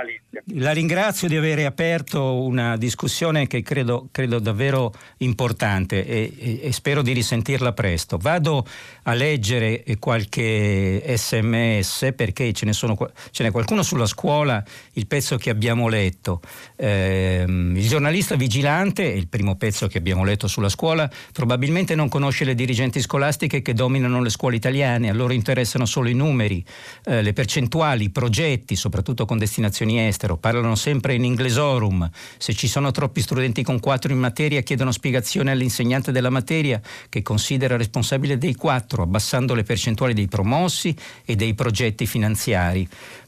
[0.54, 6.72] la ringrazio di aver aperto una discussione che credo, credo davvero importante e, e, e
[6.72, 8.18] spero di risentirla presto.
[8.18, 8.64] Vado
[9.04, 12.96] a leggere qualche sms perché ce, sono,
[13.32, 14.64] ce n'è qualcuno sulla scuola,
[14.94, 16.42] il pezzo che abbiamo letto.
[16.76, 22.46] Eh, il giornalista vigilante, il primo pezzo che abbiamo letto sulla scuola, probabilmente non conosce
[22.46, 26.64] le dirigenti scolastiche che dominano le scuole italiane, a loro interessano solo i numeri,
[27.06, 32.68] eh, le percentuali, i progetti, soprattutto con destinazioni estero, parlano sempre in inglesorum, se ci
[32.68, 38.38] sono troppi studenti con quattro in materia chiedono spiegazione all'insegnante della materia che considera responsabile
[38.38, 42.88] dei quattro, abbassando le percentuali dei promossi e dei progetti finanziari.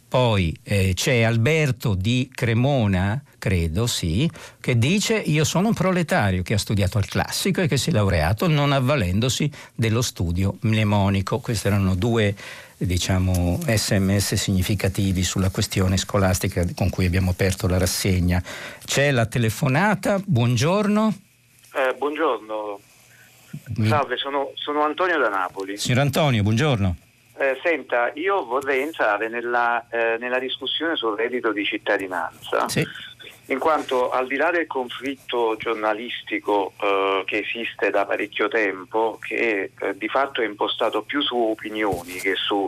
[0.10, 4.30] Poi eh, c'è Alberto di Cremona, credo, sì,
[4.62, 7.94] che dice io sono un proletario che ha studiato al classico e che si è
[7.94, 11.40] laureato non avvalendosi dello studio mnemonico.
[11.40, 12.34] Questi erano due
[12.78, 18.42] diciamo, sms significativi sulla questione scolastica con cui abbiamo aperto la rassegna.
[18.86, 21.14] C'è la telefonata, buongiorno.
[21.74, 22.80] Eh, buongiorno,
[23.88, 25.78] Salve, sono, sono, Antonio da Napoli.
[25.78, 26.96] Signor Antonio, buongiorno.
[27.40, 32.84] Eh, senta, io vorrei entrare nella, eh, nella, discussione sul reddito di cittadinanza, sì.
[33.48, 39.72] in quanto al di là del conflitto giornalistico eh, che esiste da parecchio tempo, che
[39.80, 42.68] eh, di fatto è impostato più su opinioni che su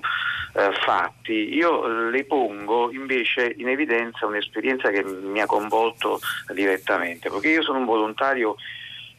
[0.54, 6.20] eh, fatti, io le pongo invece in evidenza un'esperienza che mi ha coinvolto
[6.54, 8.56] direttamente, perché io sono un volontario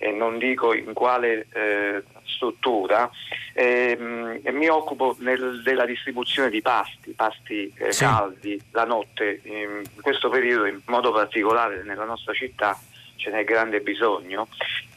[0.03, 3.11] e non dico in quale eh, struttura,
[3.53, 8.05] ehm, mi occupo nel, della distribuzione di pasti, pasti eh, sì.
[8.05, 12.79] caldi la notte, in questo periodo in modo particolare nella nostra città
[13.17, 14.49] ce n'è grande bisogno.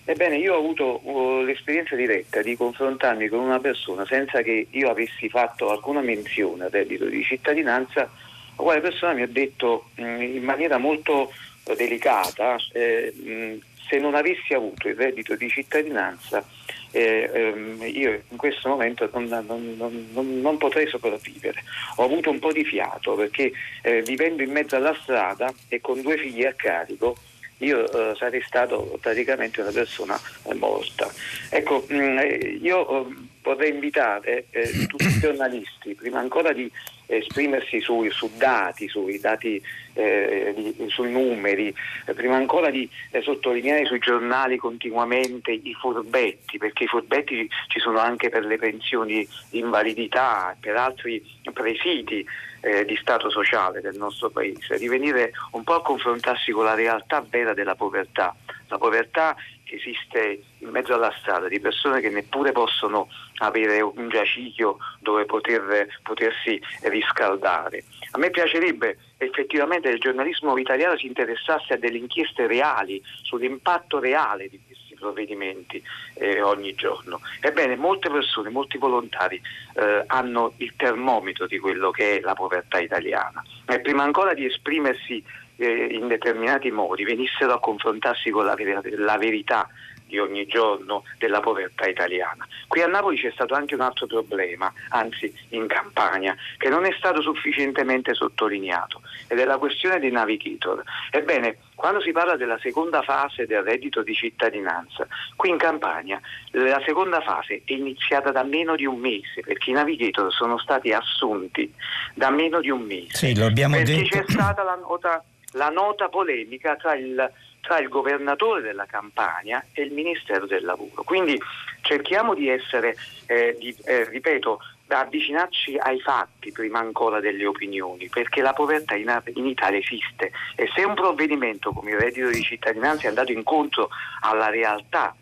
[0.05, 4.89] Ebbene, io ho avuto uh, l'esperienza diretta di confrontarmi con una persona senza che io
[4.89, 8.09] avessi fatto alcuna menzione al reddito di cittadinanza, la
[8.55, 11.29] quale persona mi ha detto mh, mm, in maniera molto
[11.75, 16.43] delicata eh, mh, se non avessi avuto il reddito di cittadinanza
[16.89, 21.63] eh, ehm, io in questo momento non, non, non, non, potrei sopravvivere.
[21.97, 23.51] Ho avuto un po' di fiato perché
[23.83, 27.17] eh, vivendo in mezzo alla strada e con due figli a carico
[27.57, 31.11] io eh, sarei stato praticamente una persona eh, morta.
[31.49, 34.45] Ecco, mh, mm, eh, io eh, vorrei invitare
[34.87, 36.71] tutti i giornalisti, prima ancora di
[37.17, 39.61] esprimersi su, su dati, sui dati,
[39.93, 41.73] eh, di, sui numeri,
[42.05, 47.79] eh, prima ancora di eh, sottolineare sui giornali continuamente i furbetti, perché i furbetti ci
[47.79, 52.25] sono anche per le pensioni di invalidità, per altri presidi
[52.61, 56.75] eh, di stato sociale del nostro paese, di venire un po' a confrontarsi con la
[56.75, 58.35] realtà vera della povertà,
[58.67, 59.35] la povertà
[59.73, 65.25] che esiste in mezzo alla strada di persone che neppure possono avere un giaciglio dove
[65.25, 67.83] poter, potersi riscaldare.
[68.11, 73.99] A me piacerebbe effettivamente che il giornalismo italiano si interessasse a delle inchieste reali sull'impatto
[73.99, 75.81] reale di questi provvedimenti
[76.15, 77.19] eh, ogni giorno.
[77.41, 79.41] Ebbene, molte persone, molti volontari
[79.75, 84.45] eh, hanno il termometro di quello che è la povertà italiana e prima ancora di
[84.45, 85.23] esprimersi
[85.57, 88.55] eh, in determinati modi venissero a confrontarsi con la,
[88.97, 89.69] la verità
[90.13, 92.47] di ogni giorno della povertà italiana.
[92.67, 96.93] Qui a Napoli c'è stato anche un altro problema, anzi in Campania, che non è
[96.95, 100.83] stato sufficientemente sottolineato ed è la questione dei navigator.
[101.09, 106.81] Ebbene, quando si parla della seconda fase del reddito di cittadinanza, qui in Campania la
[106.85, 111.73] seconda fase è iniziata da meno di un mese, perché i navigator sono stati assunti
[112.13, 113.17] da meno di un mese.
[113.17, 114.17] Sì, lo abbiamo perché detto.
[114.17, 115.23] c'è stata la nota,
[115.53, 117.31] la nota polemica tra il
[117.63, 121.03] tra il governatore della Campania e il Ministero del Lavoro.
[121.03, 121.41] Quindi
[121.81, 122.95] cerchiamo di essere,
[123.25, 129.21] eh, di, eh, ripeto, avvicinarci ai fatti prima ancora delle opinioni, perché la povertà in,
[129.33, 133.89] in, Italia esiste e se un provvedimento come il reddito di cittadinanza è andato incontro
[134.19, 135.15] alla realtà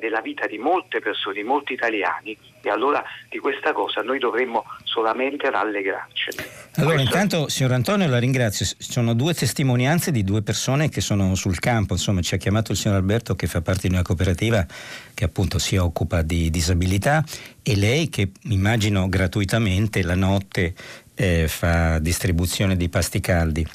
[0.00, 4.64] della vita di molte persone, di molti italiani, e allora di questa cosa noi dovremmo
[4.84, 6.46] solamente rallegrarcene.
[6.76, 7.14] Allora Questo...
[7.14, 11.94] intanto signor Antonio la ringrazio, sono due testimonianze di due persone che sono sul campo,
[11.94, 14.66] insomma ci ha chiamato il signor Alberto che fa parte di una cooperativa
[15.14, 17.24] che appunto si occupa di disabilità
[17.62, 20.74] e lei che immagino gratuitamente la notte
[21.14, 23.66] eh, fa distribuzione di pasti caldi.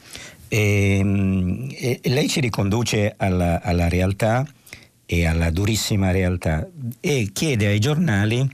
[0.49, 4.45] Ehm, e, e lei ci riconduce alla, alla realtà
[5.05, 6.67] e alla durissima realtà
[6.99, 8.49] e chiede ai giornali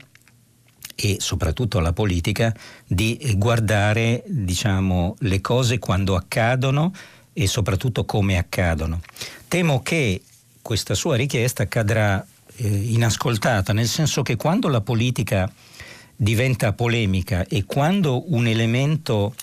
[0.94, 2.54] e soprattutto alla politica
[2.86, 6.92] di guardare diciamo, le cose quando accadono
[7.32, 9.00] e soprattutto come accadono.
[9.48, 10.22] Temo che
[10.60, 12.24] questa sua richiesta cadrà
[12.56, 15.50] eh, inascoltata, nel senso che quando la politica
[16.14, 19.34] diventa polemica e quando un elemento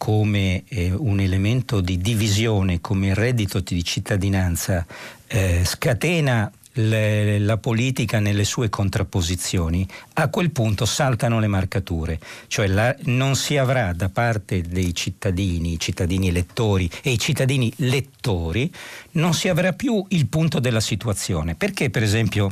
[0.00, 4.86] come eh, un elemento di divisione come il reddito di cittadinanza
[5.26, 12.66] eh, scatena le, la politica nelle sue contrapposizioni, a quel punto saltano le marcature, cioè
[12.68, 18.72] la, non si avrà da parte dei cittadini, i cittadini elettori e i cittadini lettori,
[19.12, 21.56] non si avrà più il punto della situazione.
[21.56, 22.50] Perché per esempio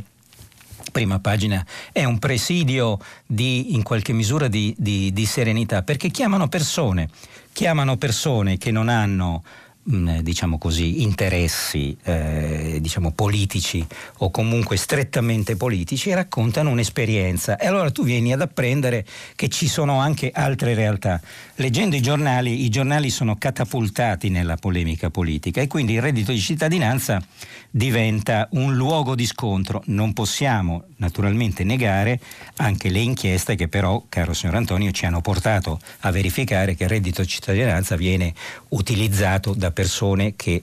[0.99, 6.49] prima pagina è un presidio di, in qualche misura di, di, di serenità, perché chiamano
[6.49, 7.09] persone,
[7.53, 9.45] chiamano persone che non hanno
[9.91, 13.87] Mm, diciamo così, interessi eh, diciamo politici
[14.19, 17.57] o comunque strettamente politici raccontano un'esperienza.
[17.57, 21.19] E allora tu vieni ad apprendere che ci sono anche altre realtà.
[21.55, 26.41] Leggendo i giornali, i giornali sono catapultati nella polemica politica e quindi il reddito di
[26.41, 27.23] cittadinanza
[27.71, 29.83] diventa un luogo di scontro.
[29.87, 32.21] Non possiamo naturalmente negare
[32.57, 36.91] anche le inchieste che però, caro signor Antonio, ci hanno portato a verificare che il
[36.91, 38.35] reddito di cittadinanza viene
[38.69, 40.61] utilizzato da persone che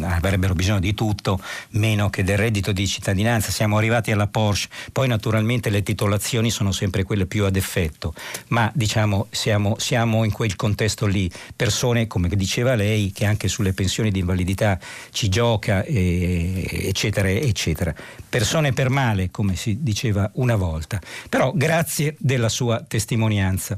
[0.00, 1.38] avrebbero bisogno di tutto
[1.72, 3.50] meno che del reddito di cittadinanza.
[3.50, 8.14] Siamo arrivati alla Porsche, poi naturalmente le titolazioni sono sempre quelle più ad effetto,
[8.48, 13.74] ma diciamo siamo, siamo in quel contesto lì, persone come diceva lei che anche sulle
[13.74, 14.78] pensioni di invalidità
[15.10, 17.94] ci gioca, eh, eccetera, eccetera.
[18.30, 20.98] Persone per male, come si diceva una volta.
[21.28, 23.76] Però grazie della sua testimonianza.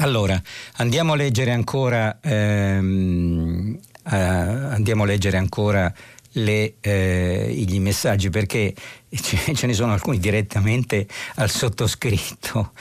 [0.00, 0.40] Allora,
[0.76, 3.76] andiamo a leggere ancora, ehm,
[4.10, 5.92] eh, andiamo a leggere ancora
[6.42, 8.74] le, eh, i messaggi perché
[9.54, 12.72] ce ne sono alcuni direttamente al sottoscritto.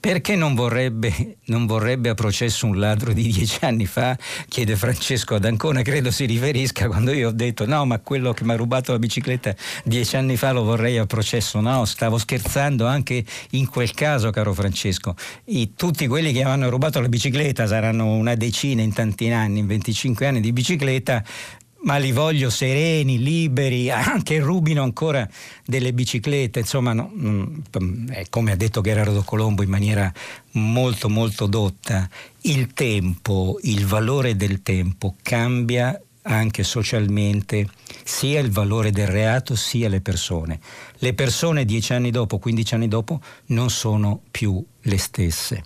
[0.00, 4.16] Perché non vorrebbe, non vorrebbe, a processo un ladro di dieci anni fa?
[4.48, 8.44] chiede Francesco ad Ancona, credo si riferisca quando io ho detto no, ma quello che
[8.44, 9.54] mi ha rubato la bicicletta
[9.84, 11.60] dieci anni fa lo vorrei a processo.
[11.60, 15.14] No, stavo scherzando anche in quel caso, caro Francesco.
[15.46, 19.66] I, tutti quelli che hanno rubato la bicicletta saranno una decina in tanti anni, in
[19.66, 21.22] 25 anni di bicicletta,
[21.84, 25.28] ma li voglio sereni, liberi, anche rubino ancora
[25.64, 27.58] delle biciclette, insomma, no, mm,
[28.28, 30.12] come ha detto Gerardo Colombo in maniera
[30.52, 32.08] molto molto dotta,
[32.42, 37.68] il tempo, il valore del tempo cambia anche socialmente
[38.02, 40.58] sia il valore del reato sia le persone.
[40.98, 45.62] Le persone dieci anni dopo, quindici anni dopo non sono più le stesse.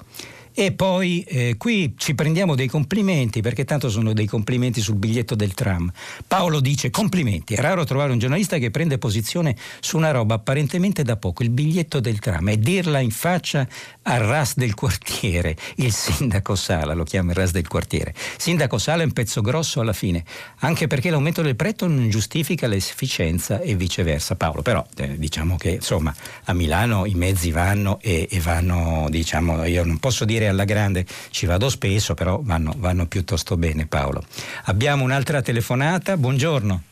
[0.61, 5.37] E poi eh, qui ci prendiamo dei complimenti, perché tanto sono dei complimenti sul biglietto
[5.37, 5.89] del tram.
[6.27, 11.05] Paolo dice complimenti, è raro trovare un giornalista che prende posizione su una roba apparentemente
[11.05, 13.69] da poco, il biglietto del tram, e dirla in faccia
[14.03, 18.13] al RAS del quartiere, il sindaco Sala, lo chiama il RAS del quartiere.
[18.37, 20.25] Sindaco Sala è un pezzo grosso alla fine,
[20.59, 24.35] anche perché l'aumento del prezzo non giustifica l'efficienza e viceversa.
[24.35, 26.13] Paolo, però eh, diciamo che insomma
[26.47, 31.05] a Milano i mezzi vanno e, e vanno, diciamo, io non posso dire alla grande
[31.31, 34.23] ci vado spesso, però vanno, vanno piuttosto bene Paolo.
[34.65, 36.83] Abbiamo un'altra telefonata, buongiorno.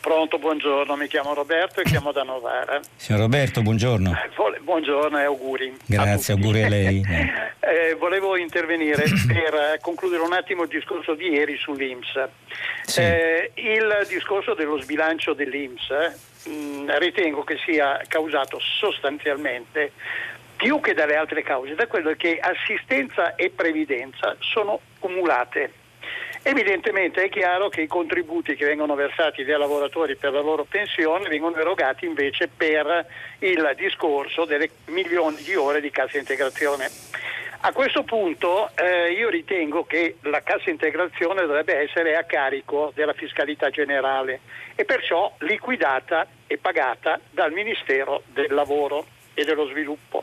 [0.00, 2.80] Pronto, buongiorno, mi chiamo Roberto e chiamo da Novara.
[2.96, 4.12] Signor Roberto, buongiorno.
[4.12, 5.76] Eh, buongiorno e auguri.
[5.84, 7.04] Grazie, auguri a lei.
[7.60, 12.28] eh, volevo intervenire per concludere un attimo il discorso di ieri sull'Inps.
[12.84, 13.00] Sì.
[13.00, 15.88] Eh, il discorso dello sbilancio dell'Inps
[16.46, 19.92] mh, ritengo che sia causato sostanzialmente
[20.60, 25.72] più che dalle altre cause, da quello che assistenza e previdenza sono cumulate.
[26.42, 31.30] Evidentemente è chiaro che i contributi che vengono versati dai lavoratori per la loro pensione
[31.30, 33.06] vengono erogati invece per
[33.38, 36.90] il discorso delle milioni di ore di cassa integrazione.
[37.62, 43.14] A questo punto eh, io ritengo che la cassa integrazione dovrebbe essere a carico della
[43.14, 44.40] fiscalità generale
[44.74, 50.22] e perciò liquidata e pagata dal Ministero del Lavoro e dello Sviluppo.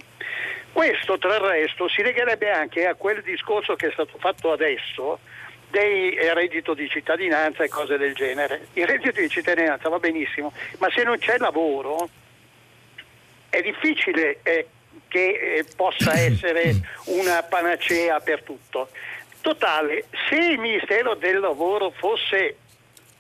[0.72, 5.20] Questo tra il resto si legherebbe anche a quel discorso che è stato fatto adesso
[5.70, 8.68] dei eh, reddito di cittadinanza e cose del genere.
[8.74, 12.09] Il reddito di cittadinanza va benissimo, ma se non c'è lavoro
[13.49, 14.68] è difficile eh,
[15.07, 16.74] che eh, possa essere
[17.05, 18.89] una panacea per tutto.
[19.41, 22.57] Totale, se il Ministero del Lavoro fosse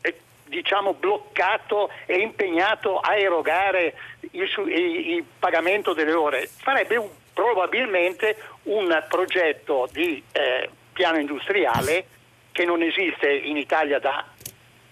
[0.01, 3.93] eh, diciamo bloccato e impegnato a erogare
[4.31, 12.07] il, il, il pagamento delle ore, farebbe un probabilmente un progetto di eh, piano industriale
[12.51, 14.25] che non esiste in Italia da,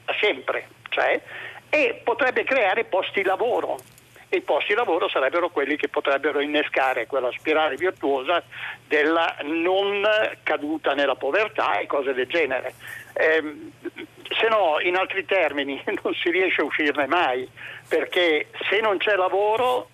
[0.05, 1.19] da sempre, cioè,
[1.69, 3.79] e potrebbe creare posti di lavoro
[4.29, 8.43] i posti di lavoro sarebbero quelli che potrebbero innescare quella spirale virtuosa
[8.85, 10.03] della non
[10.43, 12.73] caduta nella povertà e cose del genere.
[13.13, 13.71] Eh,
[14.37, 17.47] se no, in altri termini, non si riesce a uscirne mai,
[17.87, 19.89] perché se non c'è lavoro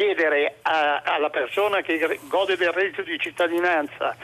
[0.00, 4.16] chiedere a, alla persona che gode del reddito di cittadinanza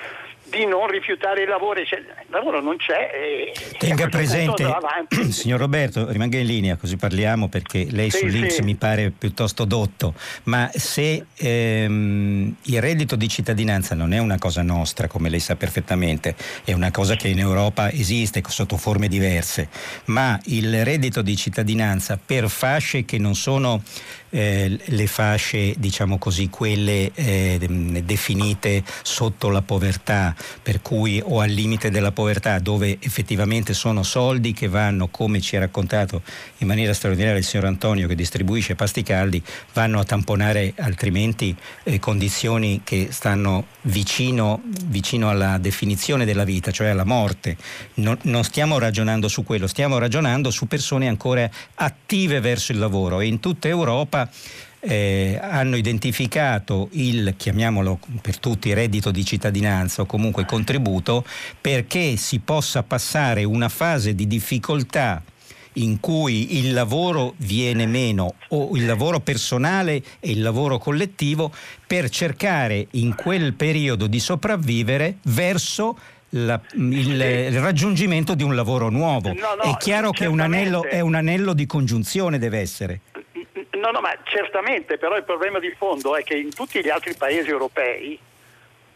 [0.49, 3.11] di non rifiutare i lavori, cioè, il lavoro non c'è.
[3.13, 4.65] E, Tenga presente,
[5.31, 8.63] signor Roberto, rimanga in linea così parliamo perché lei sì, sull'Inps sì.
[8.63, 10.15] mi pare piuttosto dotto,
[10.45, 15.57] ma se ehm, il reddito di cittadinanza non è una cosa nostra, come lei sa
[15.57, 19.69] perfettamente, è una cosa che in Europa esiste sotto forme diverse,
[20.07, 23.83] ma il reddito di cittadinanza per fasce che non sono
[24.31, 27.59] eh, le fasce, diciamo così, quelle eh,
[28.05, 34.53] definite sotto la povertà, per cui o al limite della povertà, dove effettivamente sono soldi
[34.53, 36.23] che vanno, come ci ha raccontato
[36.59, 41.55] in maniera straordinaria il signor Antonio che distribuisce pasti caldi, vanno a tamponare altrimenti
[41.85, 47.57] eh, condizioni che stanno vicino, vicino, alla definizione della vita, cioè alla morte.
[47.95, 53.21] Non, non stiamo ragionando su quello, stiamo ragionando su persone ancora attive verso il lavoro
[53.21, 54.16] e in tutta Europa
[54.81, 61.25] eh, hanno identificato il, chiamiamolo per tutti, reddito di cittadinanza o comunque contributo
[61.61, 65.23] perché si possa passare una fase di difficoltà
[65.77, 71.53] in cui il lavoro viene meno o il lavoro personale e il lavoro collettivo
[71.87, 75.99] per cercare in quel periodo di sopravvivere verso
[76.31, 79.29] la, il, il, raggiungimento di un lavoro nuovo.
[79.29, 83.01] No, no, è chiaro che un anello, è un anello di congiunzione, deve essere.
[83.77, 87.15] No, no, ma certamente, però il problema di fondo è che in tutti gli altri
[87.15, 88.19] paesi europei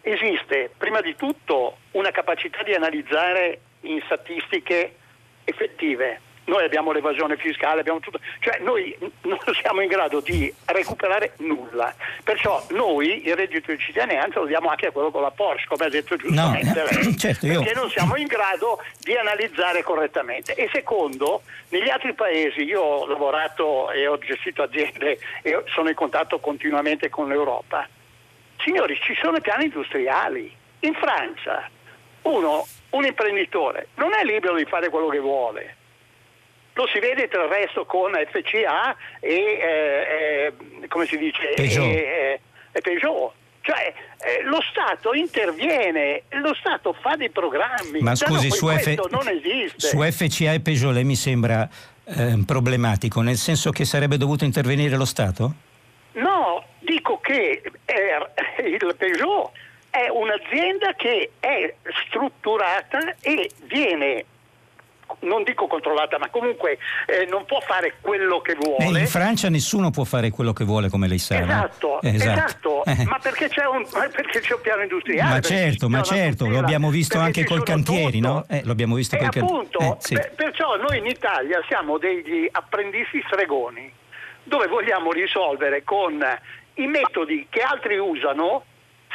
[0.00, 4.94] esiste prima di tutto una capacità di analizzare in statistiche
[5.44, 11.34] effettive noi abbiamo l'evasione fiscale, abbiamo tutto, cioè noi non siamo in grado di recuperare
[11.38, 11.94] nulla.
[12.24, 15.86] Perciò noi il reddito di cittadinanza lo diamo anche a quello con la Porsche, come
[15.86, 17.60] ha detto giustamente no, lei, certo, io...
[17.62, 20.54] perché non siamo in grado di analizzare correttamente.
[20.54, 25.94] E secondo, negli altri paesi, io ho lavorato e ho gestito aziende e sono in
[25.94, 27.86] contatto continuamente con l'Europa,
[28.58, 30.58] signori, ci sono i piani industriali.
[30.80, 31.68] In Francia
[32.22, 35.76] uno, un imprenditore, non è libero di fare quello che vuole
[36.74, 40.52] lo si vede tra il resto con FCA e, eh,
[40.82, 41.86] eh, come si dice, Peugeot.
[41.86, 42.40] E,
[42.72, 43.32] e Peugeot.
[43.62, 43.92] Cioè
[44.22, 48.00] eh, lo Stato interviene, lo Stato fa dei programmi.
[48.00, 48.94] Ma scusi, su, F...
[49.76, 51.68] su, FCA e Peugeot lei mi sembra
[52.04, 55.54] eh, problematico, nel senso che sarebbe dovuto intervenire lo Stato?
[56.12, 59.50] No, dico che eh, il Peugeot
[59.90, 61.74] è un'azienda che è
[62.06, 64.24] strutturata e viene
[65.20, 68.98] non dico controllata, ma comunque eh, non può fare quello che vuole.
[68.98, 71.40] Eh, in Francia nessuno può fare quello che vuole, come lei sa.
[71.40, 72.08] Esatto, no?
[72.08, 72.82] esatto.
[72.82, 72.84] esatto.
[72.84, 73.04] Eh.
[73.04, 75.34] ma perché c'è, un, perché c'è, un, piano industriale?
[75.34, 78.32] Ma certo, ma certo, lo abbiamo visto anche col cantieri, tutto.
[78.32, 78.44] no?
[78.48, 79.26] Eh, lo abbiamo visto col.
[79.26, 80.18] Appunto, eh, sì.
[80.34, 83.92] perciò noi in Italia siamo degli apprendisti stregoni,
[84.44, 86.24] dove vogliamo risolvere con
[86.74, 88.64] i metodi che altri usano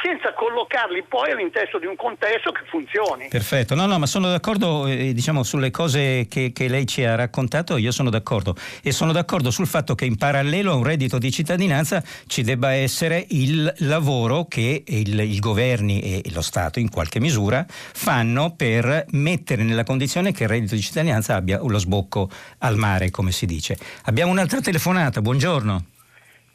[0.02, 3.28] senza collocarli poi all'interno di un contesto che funzioni.
[3.28, 7.14] Perfetto, no, no, ma sono d'accordo eh, diciamo, sulle cose che, che, lei ci ha
[7.14, 11.18] raccontato, io sono d'accordo e sono d'accordo sul fatto che in parallelo a un reddito
[11.18, 16.90] di cittadinanza ci debba essere il lavoro che il, i governi e lo Stato in
[16.90, 22.28] qualche misura fanno per mettere nella condizione che il reddito di cittadinanza abbia lo sbocco
[22.58, 23.76] al mare, come si dice.
[24.04, 25.84] Abbiamo un'altra telefonata, buongiorno.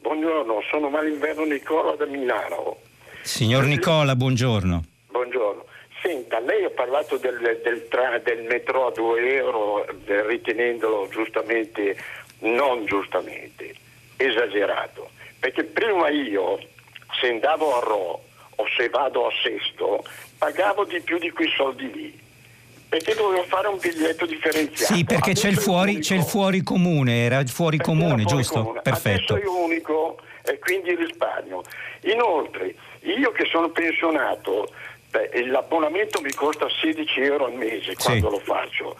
[0.01, 2.89] Buongiorno, sono Malinverno Nicola da Milano.
[3.23, 4.83] Signor Nicola, buongiorno.
[5.09, 5.65] Buongiorno.
[6.01, 9.85] Senta, lei ha parlato del, del, tra, del metro a 2 euro
[10.27, 11.95] ritenendolo giustamente,
[12.39, 13.75] non giustamente,
[14.17, 15.11] esagerato.
[15.39, 16.59] Perché prima io,
[17.19, 18.23] se andavo a Ro
[18.55, 20.03] o se vado a Sesto,
[20.37, 22.19] pagavo di più di quei soldi lì
[22.91, 24.93] perché dovevo fare un biglietto differenziato.
[24.93, 28.25] Sì, perché c'è il, fuori, c'è il, fuori, comune, era il fuori perché comune, fuori
[28.25, 28.59] giusto?
[28.59, 28.81] Comune.
[28.81, 29.33] Perfetto.
[29.35, 31.63] Adesso è unico e quindi risparmio.
[32.01, 34.69] Inoltre, io che sono pensionato,
[35.09, 38.33] beh, l'abbonamento mi costa 16 euro al mese quando sì.
[38.35, 38.97] lo faccio.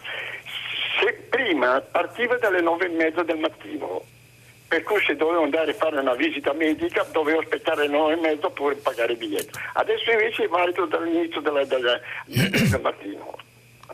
[1.00, 4.02] Se prima partiva dalle 9 e mezza del mattino,
[4.68, 8.16] per cui se dovevo andare a fare una visita medica dovevo aspettare le 9 e
[8.16, 9.58] mezza oppure pagare il biglietto.
[9.74, 13.36] Adesso invece è valido dall'inizio della, della, del mattino.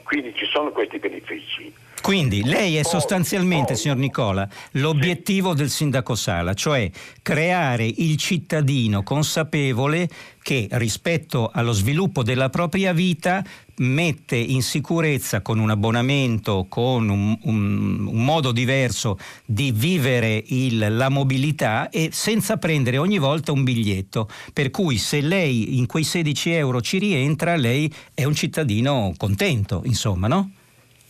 [0.05, 1.75] Quindi ci sono questi benefici.
[2.01, 6.91] Quindi lei è sostanzialmente, signor Nicola, l'obiettivo del sindaco Sala, cioè
[7.23, 10.09] creare il cittadino consapevole
[10.43, 13.45] che rispetto allo sviluppo della propria vita
[13.79, 20.97] mette in sicurezza con un abbonamento, con un, un, un modo diverso di vivere il,
[20.97, 24.29] la mobilità e senza prendere ogni volta un biglietto.
[24.53, 29.83] Per cui se lei in quei 16 euro ci rientra, lei è un cittadino contento,
[29.85, 30.53] insomma, no?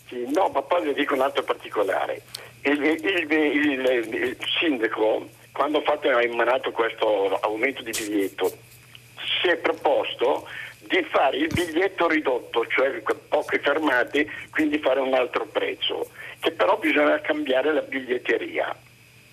[0.09, 2.23] Sì, no, ma poi le dico un altro particolare.
[2.63, 8.51] Il, il, il, il sindaco, quando ha, fatto, ha emanato questo aumento di biglietto,
[9.41, 10.49] si è proposto
[10.81, 16.09] di fare il biglietto ridotto, cioè poche fermate, quindi fare un altro prezzo,
[16.41, 18.75] che però bisogna cambiare la biglietteria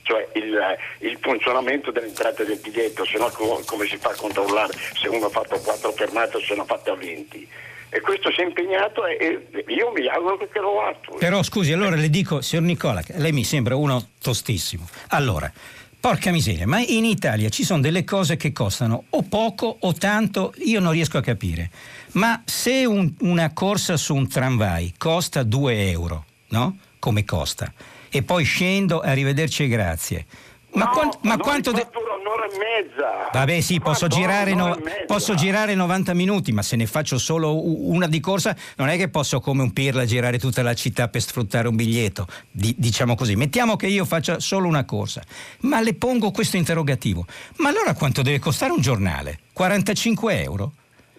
[0.05, 3.27] cioè il, il, funzionamento dell'entrata del biglietto, se no
[3.65, 6.65] come si fa a controllare se uno ha fatto quattro fermate o se ne ha
[6.65, 7.49] fatte a 20
[7.95, 11.17] e questo si è impegnato e io mi auguro che lo attui.
[11.17, 14.85] Però scusi, allora le dico, signor Nicola, lei mi sembra uno tostissimo.
[15.11, 15.49] Allora,
[15.97, 20.53] porca miseria, ma in Italia ci sono delle cose che costano o poco o tanto,
[20.65, 21.69] io non riesco a capire.
[22.15, 26.77] Ma se un, una corsa su un tramvai costa 2 euro, no?
[26.99, 27.71] Come costa?
[28.09, 30.25] E poi scendo, arrivederci e grazie
[30.75, 31.71] ma, no, quant- ma quanto...
[31.71, 31.87] De-
[32.19, 33.29] un'ora e mezza.
[33.31, 38.07] Vabbè sì, posso, girare, no, posso girare 90 minuti, ma se ne faccio solo una
[38.07, 41.67] di corsa, non è che posso come un pirla girare tutta la città per sfruttare
[41.67, 43.35] un biglietto, di- diciamo così.
[43.35, 45.21] Mettiamo che io faccia solo una corsa,
[45.61, 47.25] ma le pongo questo interrogativo.
[47.57, 49.39] Ma allora quanto deve costare un giornale?
[49.53, 50.71] 45 euro?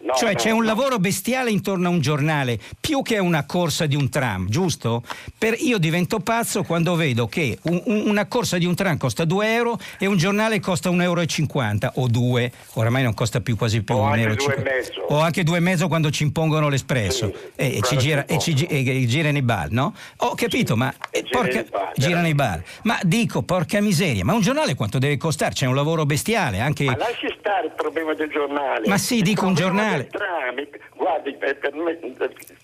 [0.06, 0.66] No, cioè no, c'è un no.
[0.66, 5.02] lavoro bestiale intorno a un giornale, più che una corsa di un tram, giusto?
[5.36, 9.24] Per, io divento pazzo quando vedo che un, un, una corsa di un tram costa
[9.24, 11.24] 2 euro e un giornale costa 1,50 euro
[11.94, 14.34] o 2, oramai non costa più quasi più 1,50 euro.
[15.08, 19.06] O anche 2,5 quando ci impongono l'espresso sì, e, e, ci gira, e, ci, e,
[19.06, 19.92] gira nei bar, no?
[20.18, 22.62] Ho capito, sì, ma eh, porca, bar, gira nei bar.
[22.84, 25.52] Ma dico, porca miseria, ma un giornale quanto deve costare?
[25.52, 26.84] C'è un lavoro bestiale anche...
[26.84, 28.88] Ma lasci stare il problema del giornale.
[28.88, 30.68] Ma sì, dico un giornale male.
[30.96, 31.98] Guardi, per me,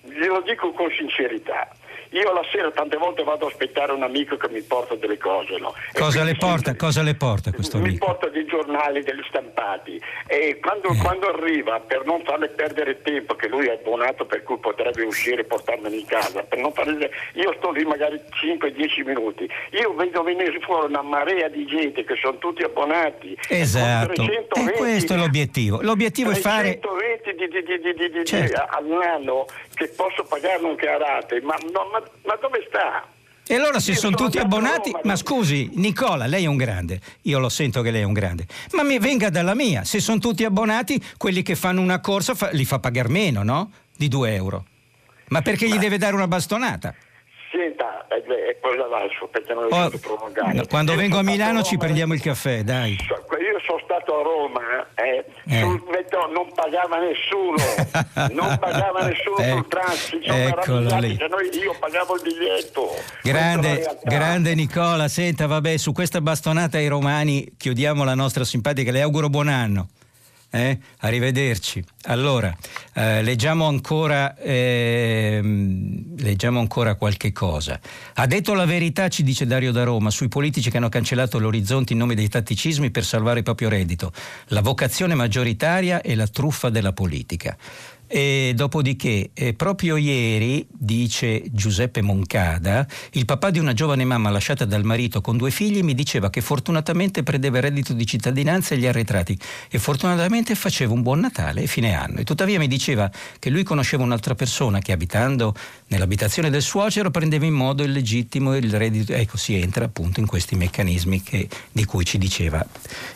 [0.03, 1.69] glielo dico con sincerità.
[2.13, 5.57] Io la sera tante volte vado a aspettare un amico che mi porta delle cose.
[5.59, 5.75] No?
[5.93, 8.05] Cosa, le porta, cosa le porta questo mi amico?
[8.05, 10.97] Mi porta dei giornali, degli stampati e quando, eh.
[10.99, 15.41] quando, arriva per non farle perdere tempo, che lui è abbonato per cui potrebbe uscire
[15.41, 20.23] e portarmeli in casa, per non farle, io sto lì magari 5-10 minuti, io vedo
[20.23, 23.37] venire fuori una marea di gente che sono tutti abbonati.
[23.49, 25.81] Esatto, e questo è l'obiettivo.
[25.81, 26.79] L'obiettivo è fare...
[26.81, 28.65] 120 di, di, di, di, certo.
[28.69, 33.07] all'anno che posso pagare anche a rate, ma, no, ma ma dove sta?
[33.45, 37.01] E allora se sono, sono tutti abbonati, Roma, ma scusi Nicola, lei è un grande,
[37.23, 40.19] io lo sento che lei è un grande, ma mi venga dalla mia, se sono
[40.19, 43.73] tutti abbonati, quelli che fanno una corsa fa, li fa pagare meno, no?
[43.97, 44.65] Di 2 euro.
[45.29, 45.75] Ma perché ma...
[45.75, 46.95] gli deve dare una bastonata?
[47.51, 50.67] Senta, e eh, poi la lascio perché non oh, prolungare.
[50.67, 52.97] Quando vengo a Milano ci prendiamo il caffè, dai.
[53.65, 55.61] Sono stato a Roma, eh, eh.
[55.61, 57.57] sul metro non pagava nessuno,
[58.35, 61.17] non pagava nessuno sul ecco, transito, eccolo lì.
[61.29, 62.91] Noi, io pagavo il biglietto.
[63.23, 69.01] Grande, grande Nicola, senta, vabbè, su questa bastonata ai romani chiudiamo la nostra simpatica, le
[69.01, 69.89] auguro buon anno.
[70.55, 70.79] Eh?
[70.99, 71.83] Arrivederci.
[72.03, 72.55] Allora,
[72.93, 75.41] eh, leggiamo, ancora, eh,
[76.19, 77.81] leggiamo ancora qualche cosa.
[78.15, 81.95] Ha detto la verità, ci dice Dario da Roma, sui politici che hanno cancellato l'orizzonte
[81.95, 84.13] in nome dei tatticismi per salvare il proprio reddito.
[84.49, 87.57] La vocazione maggioritaria e la truffa della politica.
[88.15, 94.67] E dopodiché, eh, proprio ieri, dice Giuseppe Moncada, il papà di una giovane mamma lasciata
[94.67, 98.79] dal marito con due figli mi diceva che fortunatamente prendeva il reddito di cittadinanza e
[98.79, 99.39] gli arretrati
[99.71, 102.19] e fortunatamente faceva un buon Natale e fine anno.
[102.19, 105.55] E tuttavia mi diceva che lui conosceva un'altra persona che abitando
[105.87, 109.15] nell'abitazione del suocero prendeva in modo illegittimo il reddito.
[109.15, 112.63] Ecco, si entra appunto in questi meccanismi che, di cui ci diceva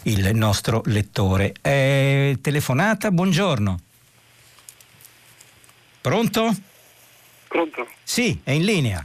[0.05, 1.53] il nostro lettore.
[1.61, 3.81] Eh, telefonata, buongiorno.
[6.07, 6.55] Pronto?
[7.49, 7.89] Pronto?
[8.05, 9.05] Sì, è in linea.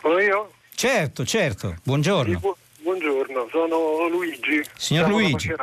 [0.00, 0.52] Sono io?
[0.74, 1.76] Certo, certo.
[1.82, 2.32] Buongiorno.
[2.32, 4.62] Sì, bu- buongiorno, sono Luigi.
[4.78, 5.54] Signor Luigi,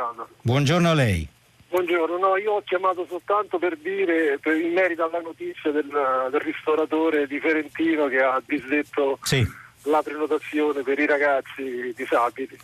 [0.42, 1.26] buongiorno a lei.
[1.68, 5.90] Buongiorno, no, io ho chiamato soltanto per dire, per, in merito alla notizia del,
[6.30, 9.44] del, ristoratore di Ferentino che ha disdetto sì.
[9.82, 12.56] la prenotazione per i ragazzi disabili,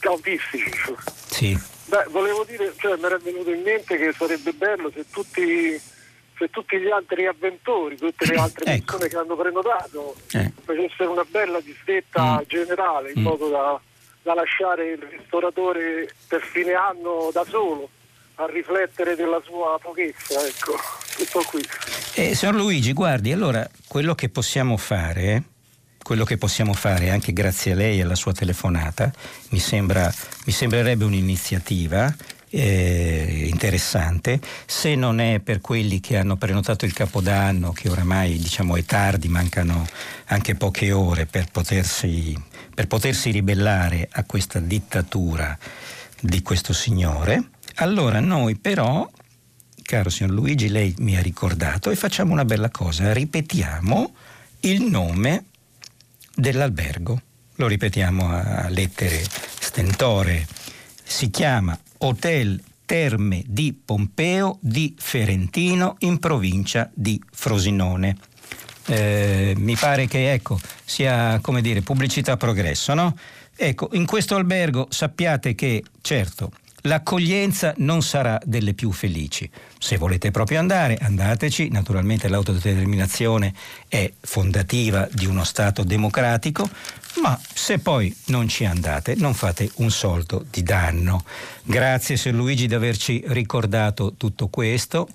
[0.00, 0.72] autistici.
[1.26, 1.58] Sì.
[1.88, 5.92] Beh, volevo dire, cioè, mi era venuto in mente che sarebbe bello se tutti
[6.36, 8.84] se tutti gli altri avventori, tutte le altre ecco.
[8.84, 10.52] persone che hanno prenotato eh.
[10.62, 12.44] facessero una bella disdetta mm.
[12.46, 13.24] generale in mm.
[13.24, 13.80] modo da,
[14.22, 17.88] da, lasciare il ristoratore per fine anno da solo
[18.36, 20.74] a riflettere della sua pochezza, ecco,
[21.16, 21.62] tutto qui.
[22.14, 25.44] Eh, signor Luigi, guardi, allora quello che possiamo fare
[26.04, 29.10] quello che possiamo fare anche grazie a lei e alla sua telefonata
[29.48, 30.12] mi, sembra,
[30.44, 32.14] mi sembrerebbe un'iniziativa
[32.56, 38.76] eh, interessante, se non è per quelli che hanno prenotato il Capodanno, che oramai diciamo,
[38.76, 39.84] è tardi, mancano
[40.26, 42.40] anche poche ore per potersi,
[42.72, 45.58] per potersi ribellare a questa dittatura
[46.20, 49.10] di questo signore, allora noi però,
[49.82, 54.14] caro signor Luigi, lei mi ha ricordato e facciamo una bella cosa, ripetiamo
[54.60, 55.46] il nome
[56.32, 57.20] dell'albergo.
[57.56, 59.22] Lo ripetiamo a lettere
[59.60, 60.46] stentore.
[61.04, 68.16] Si chiama Hotel Terme di Pompeo di Ferentino in provincia di Frosinone.
[68.86, 73.16] Eh, mi pare che ecco, sia come dire pubblicità progresso, no?
[73.56, 76.50] Ecco, in questo albergo sappiate che, certo,
[76.82, 79.50] l'accoglienza non sarà delle più felici.
[79.78, 81.70] Se volete proprio andare, andateci.
[81.70, 83.54] Naturalmente l'autodeterminazione
[83.88, 86.68] è fondativa di uno Stato democratico,
[87.20, 91.24] ma se poi non ci andate non fate un soldo di danno.
[91.62, 95.08] Grazie Ser Luigi di averci ricordato tutto questo.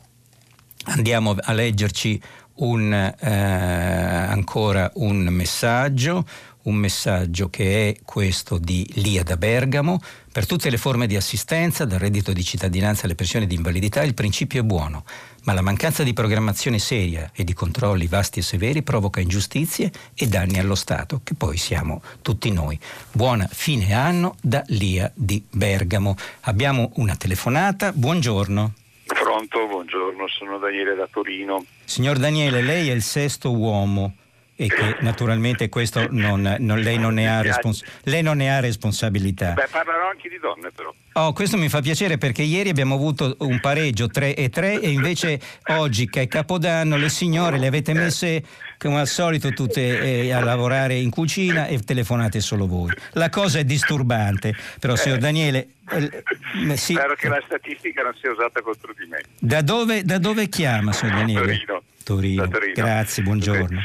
[0.86, 2.22] Andiamo a leggerci
[2.56, 6.26] un, eh, ancora un messaggio
[6.64, 10.02] un messaggio che è questo di Lia da Bergamo.
[10.32, 14.14] Per tutte le forme di assistenza, dal reddito di cittadinanza alle pensioni di invalidità, il
[14.14, 15.04] principio è buono,
[15.44, 20.28] ma la mancanza di programmazione seria e di controlli vasti e severi provoca ingiustizie e
[20.28, 22.78] danni allo Stato, che poi siamo tutti noi.
[23.12, 26.16] Buona fine anno da Lia di Bergamo.
[26.42, 27.92] Abbiamo una telefonata.
[27.94, 28.74] Buongiorno.
[29.06, 31.66] Pronto, buongiorno, sono Daniele da Torino.
[31.84, 34.14] Signor Daniele, lei è il sesto uomo
[34.62, 39.54] e che naturalmente questo non, non, lei, non respons- lei, non ne ha responsabilità.
[39.54, 40.94] Beh, parlerò anche di donne però.
[41.14, 44.90] Oh, questo mi fa piacere perché ieri abbiamo avuto un pareggio 3 e 3 e
[44.90, 48.44] invece oggi che è Capodanno le signore le avete messe
[48.78, 52.92] come al solito tutte eh, a lavorare in cucina e telefonate solo voi.
[53.14, 55.22] La cosa è disturbante, però signor eh.
[55.22, 55.68] Daniele...
[55.90, 56.94] Eh, sì.
[56.94, 59.22] Spero che la statistica non sia usata contro di me.
[59.40, 61.42] Da dove, da dove chiama, signor Daniele?
[61.46, 61.84] Torino.
[62.04, 62.48] Torino.
[62.50, 62.74] Torino.
[62.74, 63.80] Grazie, buongiorno.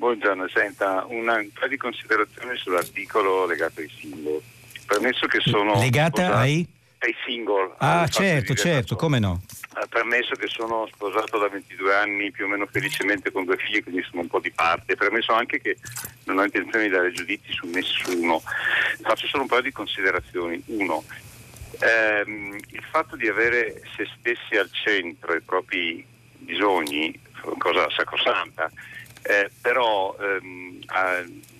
[0.00, 4.40] Buongiorno, senta, una, un paio di considerazioni sull'articolo legato ai single.
[4.86, 5.78] Permesso che sono...
[5.78, 6.66] Legata sposato, ai?
[7.00, 7.74] Ai single.
[7.76, 9.42] Ah, certo, certo, come no?
[9.90, 14.02] Permesso che sono sposato da 22 anni più o meno felicemente con due figli, quindi
[14.08, 14.96] sono un po' di parte.
[14.96, 15.76] Permesso anche che
[16.24, 18.40] non ho intenzione di dare giudizi su nessuno.
[19.02, 20.62] Faccio solo un paio di considerazioni.
[20.68, 21.04] Uno,
[21.78, 26.02] ehm, il fatto di avere se stessi al centro i propri
[26.38, 27.20] bisogni,
[27.58, 28.70] cosa sacrosanta,
[29.30, 30.80] eh, però ehm,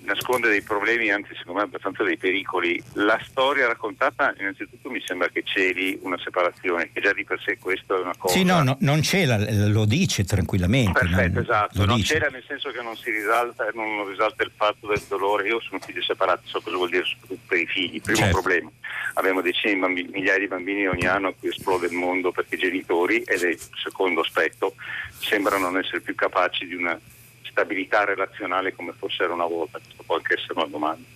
[0.02, 2.82] nasconde dei problemi, anzi secondo me abbastanza dei pericoli.
[2.94, 7.58] La storia raccontata innanzitutto mi sembra che celi una separazione, che già di per sé
[7.58, 8.34] questo è una cosa...
[8.34, 9.38] Sì, no, no non cela,
[9.68, 10.98] lo dice tranquillamente.
[10.98, 12.14] Perfetto, esatto, non dice.
[12.14, 15.46] cela nel senso che non si risalta, non risalta il fatto del dolore.
[15.46, 17.04] Io sono figli separati, so cosa vuol dire
[17.46, 18.00] per i figli.
[18.00, 18.40] Primo certo.
[18.40, 18.70] problema,
[19.14, 22.56] abbiamo decine di bambini, migliaia di bambini ogni anno a cui esplode il mondo perché
[22.56, 24.74] i genitori, ed è il secondo aspetto,
[25.20, 26.98] sembrano non essere più capaci di una
[27.50, 31.06] stabilità relazionale come forse era una volta, questo può anche essere una domanda.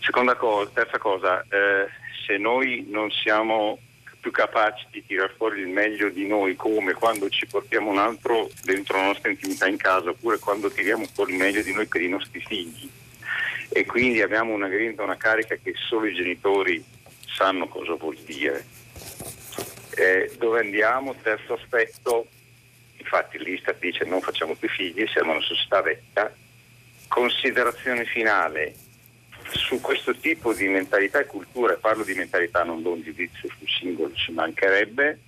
[0.00, 1.88] Seconda cosa, terza cosa, eh,
[2.26, 3.78] se noi non siamo
[4.20, 8.50] più capaci di tirar fuori il meglio di noi come quando ci portiamo un altro
[8.64, 12.02] dentro la nostra intimità in casa oppure quando tiriamo fuori il meglio di noi per
[12.02, 12.90] i nostri figli
[13.70, 16.82] e quindi abbiamo una grinta, una carica che solo i genitori
[17.26, 18.64] sanno cosa vuol dire.
[19.94, 21.14] Eh, dove andiamo?
[21.22, 22.26] Terzo aspetto,
[22.98, 26.32] infatti l'Istat dice non facciamo più figli, siamo una società vecchia.
[27.08, 28.74] Considerazione finale
[29.50, 33.48] su questo tipo di mentalità e cultura, e parlo di mentalità, non do un giudizio
[33.48, 35.18] sul singolo, ci mancherebbe,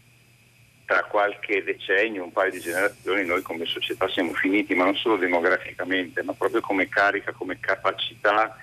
[0.85, 5.17] tra qualche decennio, un paio di generazioni, noi come società siamo finiti, ma non solo
[5.17, 8.57] demograficamente, ma proprio come carica, come capacità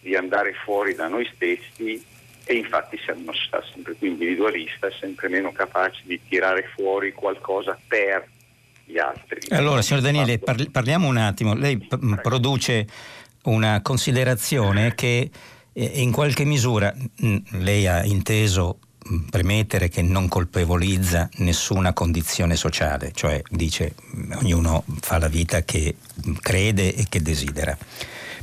[0.00, 2.12] di andare fuori da noi stessi
[2.46, 7.78] e infatti siamo una società sempre più individualista, sempre meno capaci di tirare fuori qualcosa
[7.86, 8.28] per
[8.84, 9.40] gli altri.
[9.50, 11.54] Allora, signor Daniele, parliamo un attimo.
[11.54, 12.86] Lei p- produce
[13.44, 15.30] una considerazione che
[15.72, 16.94] eh, in qualche misura
[17.52, 18.78] lei ha inteso
[19.28, 23.94] premettere che non colpevolizza nessuna condizione sociale, cioè dice
[24.36, 25.96] ognuno fa la vita che
[26.40, 27.76] crede e che desidera.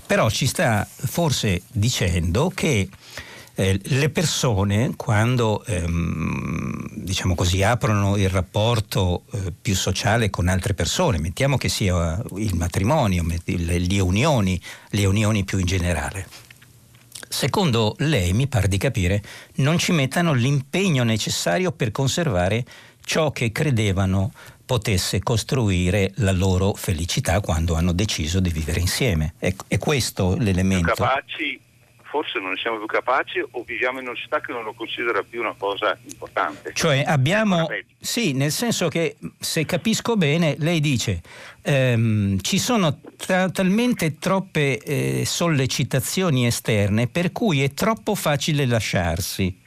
[0.05, 2.89] Però ci sta forse dicendo che
[3.61, 10.73] eh, le persone quando ehm, diciamo così, aprono il rapporto eh, più sociale con altre
[10.73, 14.59] persone, mettiamo che sia il matrimonio, le unioni,
[14.89, 16.27] le unioni più in generale,
[17.27, 19.21] secondo lei, mi pare di capire,
[19.55, 22.65] non ci mettano l'impegno necessario per conservare
[23.03, 24.31] ciò che credevano
[24.65, 29.33] potesse costruire la loro felicità quando hanno deciso di vivere insieme.
[29.37, 30.93] È, è questo l'elemento.
[30.93, 31.69] Capaci
[32.11, 35.23] forse non ne siamo più capaci o viviamo in una città che non lo considera
[35.23, 36.73] più una cosa importante.
[36.73, 37.67] Cioè abbiamo,
[37.97, 41.21] sì, nel senso che se capisco bene, lei dice
[41.61, 49.60] ehm, ci sono tra, talmente troppe eh, sollecitazioni esterne per cui è troppo facile lasciarsi.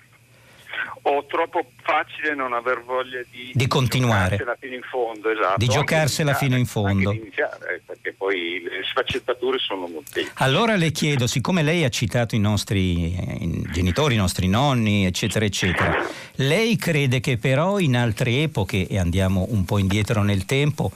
[1.06, 5.58] O troppo facile non aver voglia di, di continuare fino in fondo, esatto.
[5.58, 7.12] di giocarsela fino in fondo.
[7.12, 10.30] Iniziare, perché poi le sfaccettature sono molteplici.
[10.36, 15.44] Allora le chiedo, siccome lei ha citato i nostri eh, genitori, i nostri nonni, eccetera,
[15.44, 16.06] eccetera,
[16.36, 20.90] lei crede che però in altre epoche, e andiamo un po' indietro nel tempo,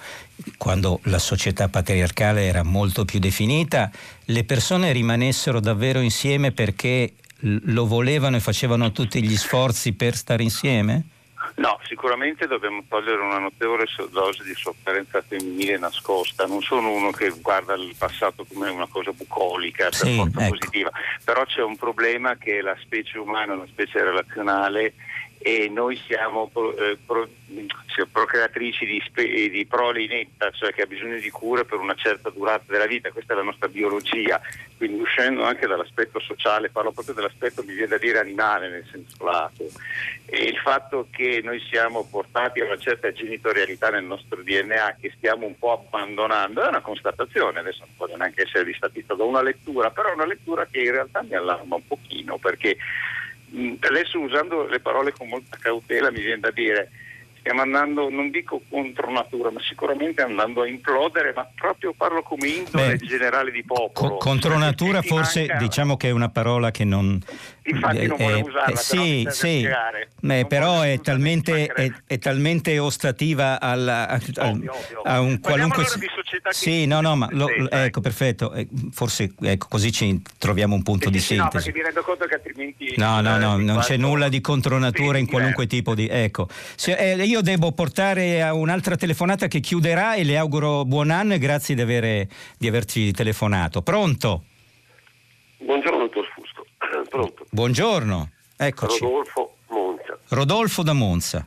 [0.56, 3.90] quando la società patriarcale era molto più definita,
[4.24, 10.42] le persone rimanessero davvero insieme perché lo volevano e facevano tutti gli sforzi per stare
[10.42, 11.04] insieme?
[11.56, 16.46] No, sicuramente dobbiamo togliere una notevole dose di sofferenza femminile nascosta.
[16.46, 20.56] Non sono uno che guarda il passato come una cosa bucolica, per sì, forza ecco.
[20.56, 20.90] positiva,
[21.24, 24.94] però c'è un problema che la specie umana è una specie relazionale
[25.38, 27.28] e noi siamo eh, pro,
[28.18, 32.30] procreatrici di, spe, di prole inetta, cioè che ha bisogno di cure per una certa
[32.30, 34.40] durata della vita, questa è la nostra biologia,
[34.76, 39.24] quindi uscendo anche dall'aspetto sociale, parlo proprio dell'aspetto, mi viene da dire animale nel senso
[39.24, 39.68] lato,
[40.26, 45.12] e il fatto che noi siamo portati a una certa genitorialità nel nostro DNA che
[45.16, 49.42] stiamo un po' abbandonando è una constatazione, adesso non può neanche essere vista da una
[49.42, 52.76] lettura, però è una lettura che in realtà mi allarma un pochino perché
[53.54, 56.90] Mm, adesso usando le parole con molta cautela mi viene da dire
[57.38, 62.48] stiamo andando, non dico contro natura, ma sicuramente andando a implodere, ma proprio parlo come
[62.48, 64.10] indole Beh, generale di popolo.
[64.10, 65.56] Co- contro natura forse manca...
[65.56, 67.20] diciamo che è una parola che non...
[67.70, 69.68] Infatti non eh, usarla, eh, sì, sì,
[70.20, 75.02] Beh, però è talmente, è, è talmente, ostativa alla, a, ovvio, ovvio.
[75.02, 75.84] a, un qualunque...
[76.50, 81.06] Sì, no, no, ma lo, ecco, perfetto, eh, forse ecco, così ci troviamo un punto
[81.06, 81.56] sì, di sì, sintesi.
[81.56, 82.94] No, perché mi rendo conto che altrimenti...
[82.96, 86.08] No, no, no, non c'è nulla di contro natura in qualunque tipo di...
[86.08, 91.10] Ecco, Se, eh, io devo portare a un'altra telefonata che chiuderà e le auguro buon
[91.10, 93.82] anno e grazie di, avere, di averci telefonato.
[93.82, 94.44] Pronto?
[95.58, 96.08] Buongiorno.
[97.18, 97.46] Pronto.
[97.50, 99.00] Buongiorno, eccoci.
[99.00, 100.18] Rodolfo Monza.
[100.28, 101.44] Rodolfo da Monza.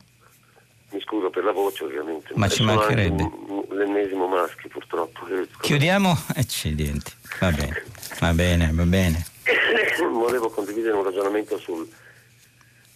[0.90, 2.32] Mi scuso per la voce ovviamente.
[2.34, 3.26] Ma ci mancherebbe.
[3.70, 5.20] L'ennesimo maschio purtroppo.
[5.62, 6.14] Chiudiamo?
[6.36, 7.10] Accidenti.
[7.40, 7.84] Va bene,
[8.20, 9.24] va bene, va bene.
[10.12, 11.88] Volevo condividere un ragionamento sul,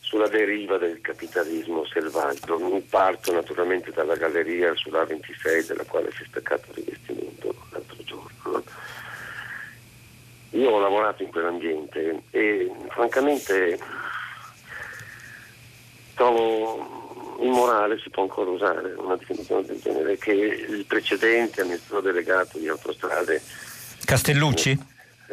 [0.00, 2.58] sulla deriva del capitalismo selvaggio.
[2.58, 7.96] Mi parto naturalmente dalla galleria sulla 26 della quale si è staccato il rivestimento l'altro.
[10.56, 13.78] Io ho lavorato in quell'ambiente e francamente
[16.14, 22.56] trovo immorale, si può ancora usare una definizione del genere, che il precedente amministratore delegato
[22.58, 23.42] di autostrade
[24.06, 24.78] Castellucci?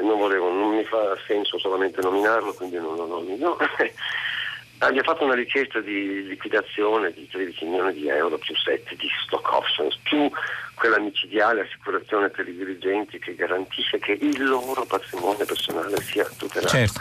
[0.01, 3.55] Non volevo, non mi fa senso solamente nominarlo, quindi non lo nomino.
[4.83, 8.97] Ah, gli ha fatto una richiesta di liquidazione di 13 milioni di euro più 7
[8.97, 10.29] di stock options, più
[10.73, 16.75] quella micidiale assicurazione per i dirigenti che garantisce che il loro patrimonio personale sia tutelato.
[16.75, 16.99] Certo.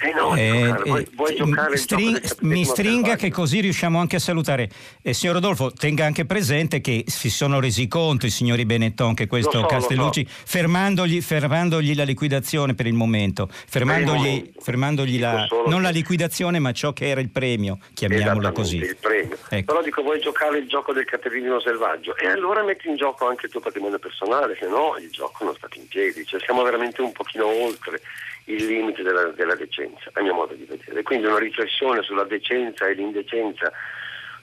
[0.00, 1.34] Eh no, eh, vuoi, vuoi
[1.72, 4.68] eh, string, mi stringa che così riusciamo anche a salutare.
[5.02, 9.26] Eh, signor Rodolfo, tenga anche presente che si sono resi conto i signori Benetton che
[9.26, 10.42] questo so, Castellucci, so.
[10.46, 16.92] fermandogli, fermandogli, la liquidazione per il momento, fermandogli, fermandogli la, non la liquidazione ma ciò
[16.92, 18.78] che era il premio, chiamiamolo così.
[18.78, 19.64] Ecco.
[19.64, 23.46] Però dico vuoi giocare il gioco del capitalismo selvaggio e allora metti in gioco anche
[23.46, 27.00] il tuo patrimonio personale, se no il gioco non sta in piedi, cioè siamo veramente
[27.00, 28.00] un pochino oltre
[28.48, 31.02] il limite della, della decenza, a mio modo di vedere.
[31.02, 33.72] Quindi una riflessione sulla decenza e l'indecenza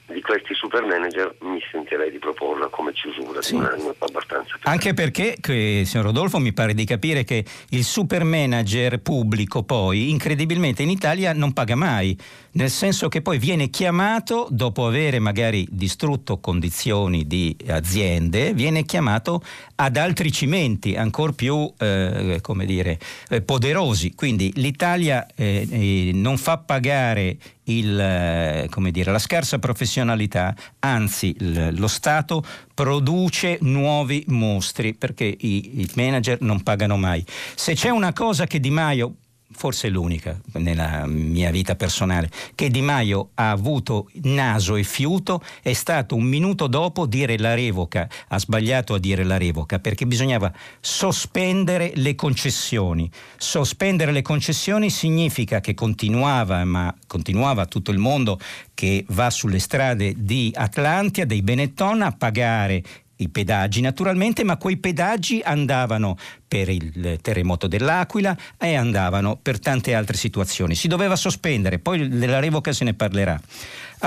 [0.08, 3.52] di questi super manager mi sentirei di proporla come chiusura sì.
[3.52, 4.56] di un anno abbastanza.
[4.62, 10.10] Anche perché, che, signor Rodolfo, mi pare di capire che il super manager pubblico poi
[10.10, 12.16] incredibilmente in Italia non paga mai,
[12.56, 19.42] nel senso che poi viene chiamato dopo avere magari distrutto condizioni di aziende, viene chiamato
[19.76, 24.14] ad altri cimenti ancora più eh, dire, eh, poderosi.
[24.14, 31.88] Quindi l'Italia eh, eh non fa pagare il, eh, dire, la scarsa professionalità, anzi lo
[31.88, 32.42] Stato
[32.72, 37.24] produce nuovi mostri perché i, i manager non pagano mai.
[37.54, 39.14] Se c'è una cosa che Di Maio
[39.52, 45.72] forse l'unica nella mia vita personale, che Di Maio ha avuto naso e fiuto è
[45.72, 50.52] stato un minuto dopo dire la revoca, ha sbagliato a dire la revoca perché bisognava
[50.80, 53.10] sospendere le concessioni.
[53.36, 58.38] Sospendere le concessioni significa che continuava, ma continuava tutto il mondo
[58.74, 62.82] che va sulle strade di Atlantia, dei Benetton a pagare
[63.16, 66.16] i pedaggi naturalmente, ma quei pedaggi andavano
[66.46, 70.74] per il terremoto dell'Aquila e andavano per tante altre situazioni.
[70.74, 73.40] Si doveva sospendere, poi della revoca se ne parlerà.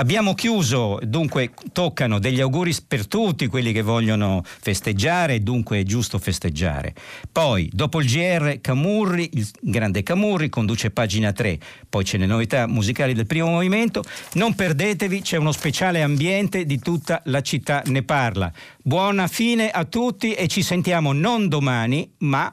[0.00, 6.18] Abbiamo chiuso, dunque toccano degli auguri per tutti quelli che vogliono festeggiare, dunque è giusto
[6.18, 6.94] festeggiare.
[7.30, 11.58] Poi, dopo il GR, Camurri, il grande Camurri, conduce pagina 3.
[11.86, 14.02] Poi c'è le novità musicali del primo movimento.
[14.34, 18.50] Non perdetevi, c'è uno speciale ambiente di tutta la città ne parla.
[18.82, 22.50] Buona fine a tutti e ci sentiamo non domani, ma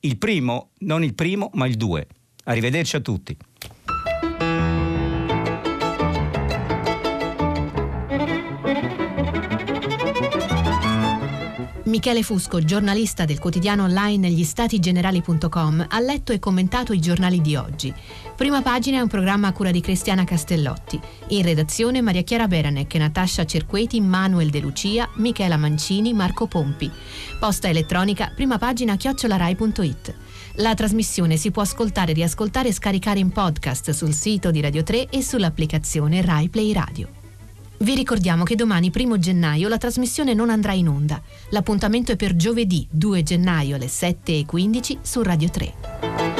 [0.00, 2.08] il primo, non il primo, ma il 2.
[2.42, 3.36] Arrivederci a tutti.
[11.96, 17.56] Michele Fusco, giornalista del quotidiano online gli statigenerali.com, ha letto e commentato i giornali di
[17.56, 17.90] oggi.
[18.36, 21.00] Prima pagina è un programma a cura di Cristiana Castellotti.
[21.28, 26.90] In redazione Maria Chiara Beranec, Natascia Cerqueti, Manuel De Lucia, Michela Mancini, Marco Pompi.
[27.40, 30.14] Posta elettronica, prima pagina chiocciolarai.it.
[30.56, 35.08] La trasmissione si può ascoltare, riascoltare e scaricare in podcast sul sito di Radio 3
[35.08, 37.25] e sull'applicazione Rai Play Radio.
[37.78, 41.20] Vi ricordiamo che domani, 1 gennaio, la trasmissione non andrà in onda.
[41.50, 46.35] L'appuntamento è per giovedì 2 gennaio alle 7.15 su Radio 3.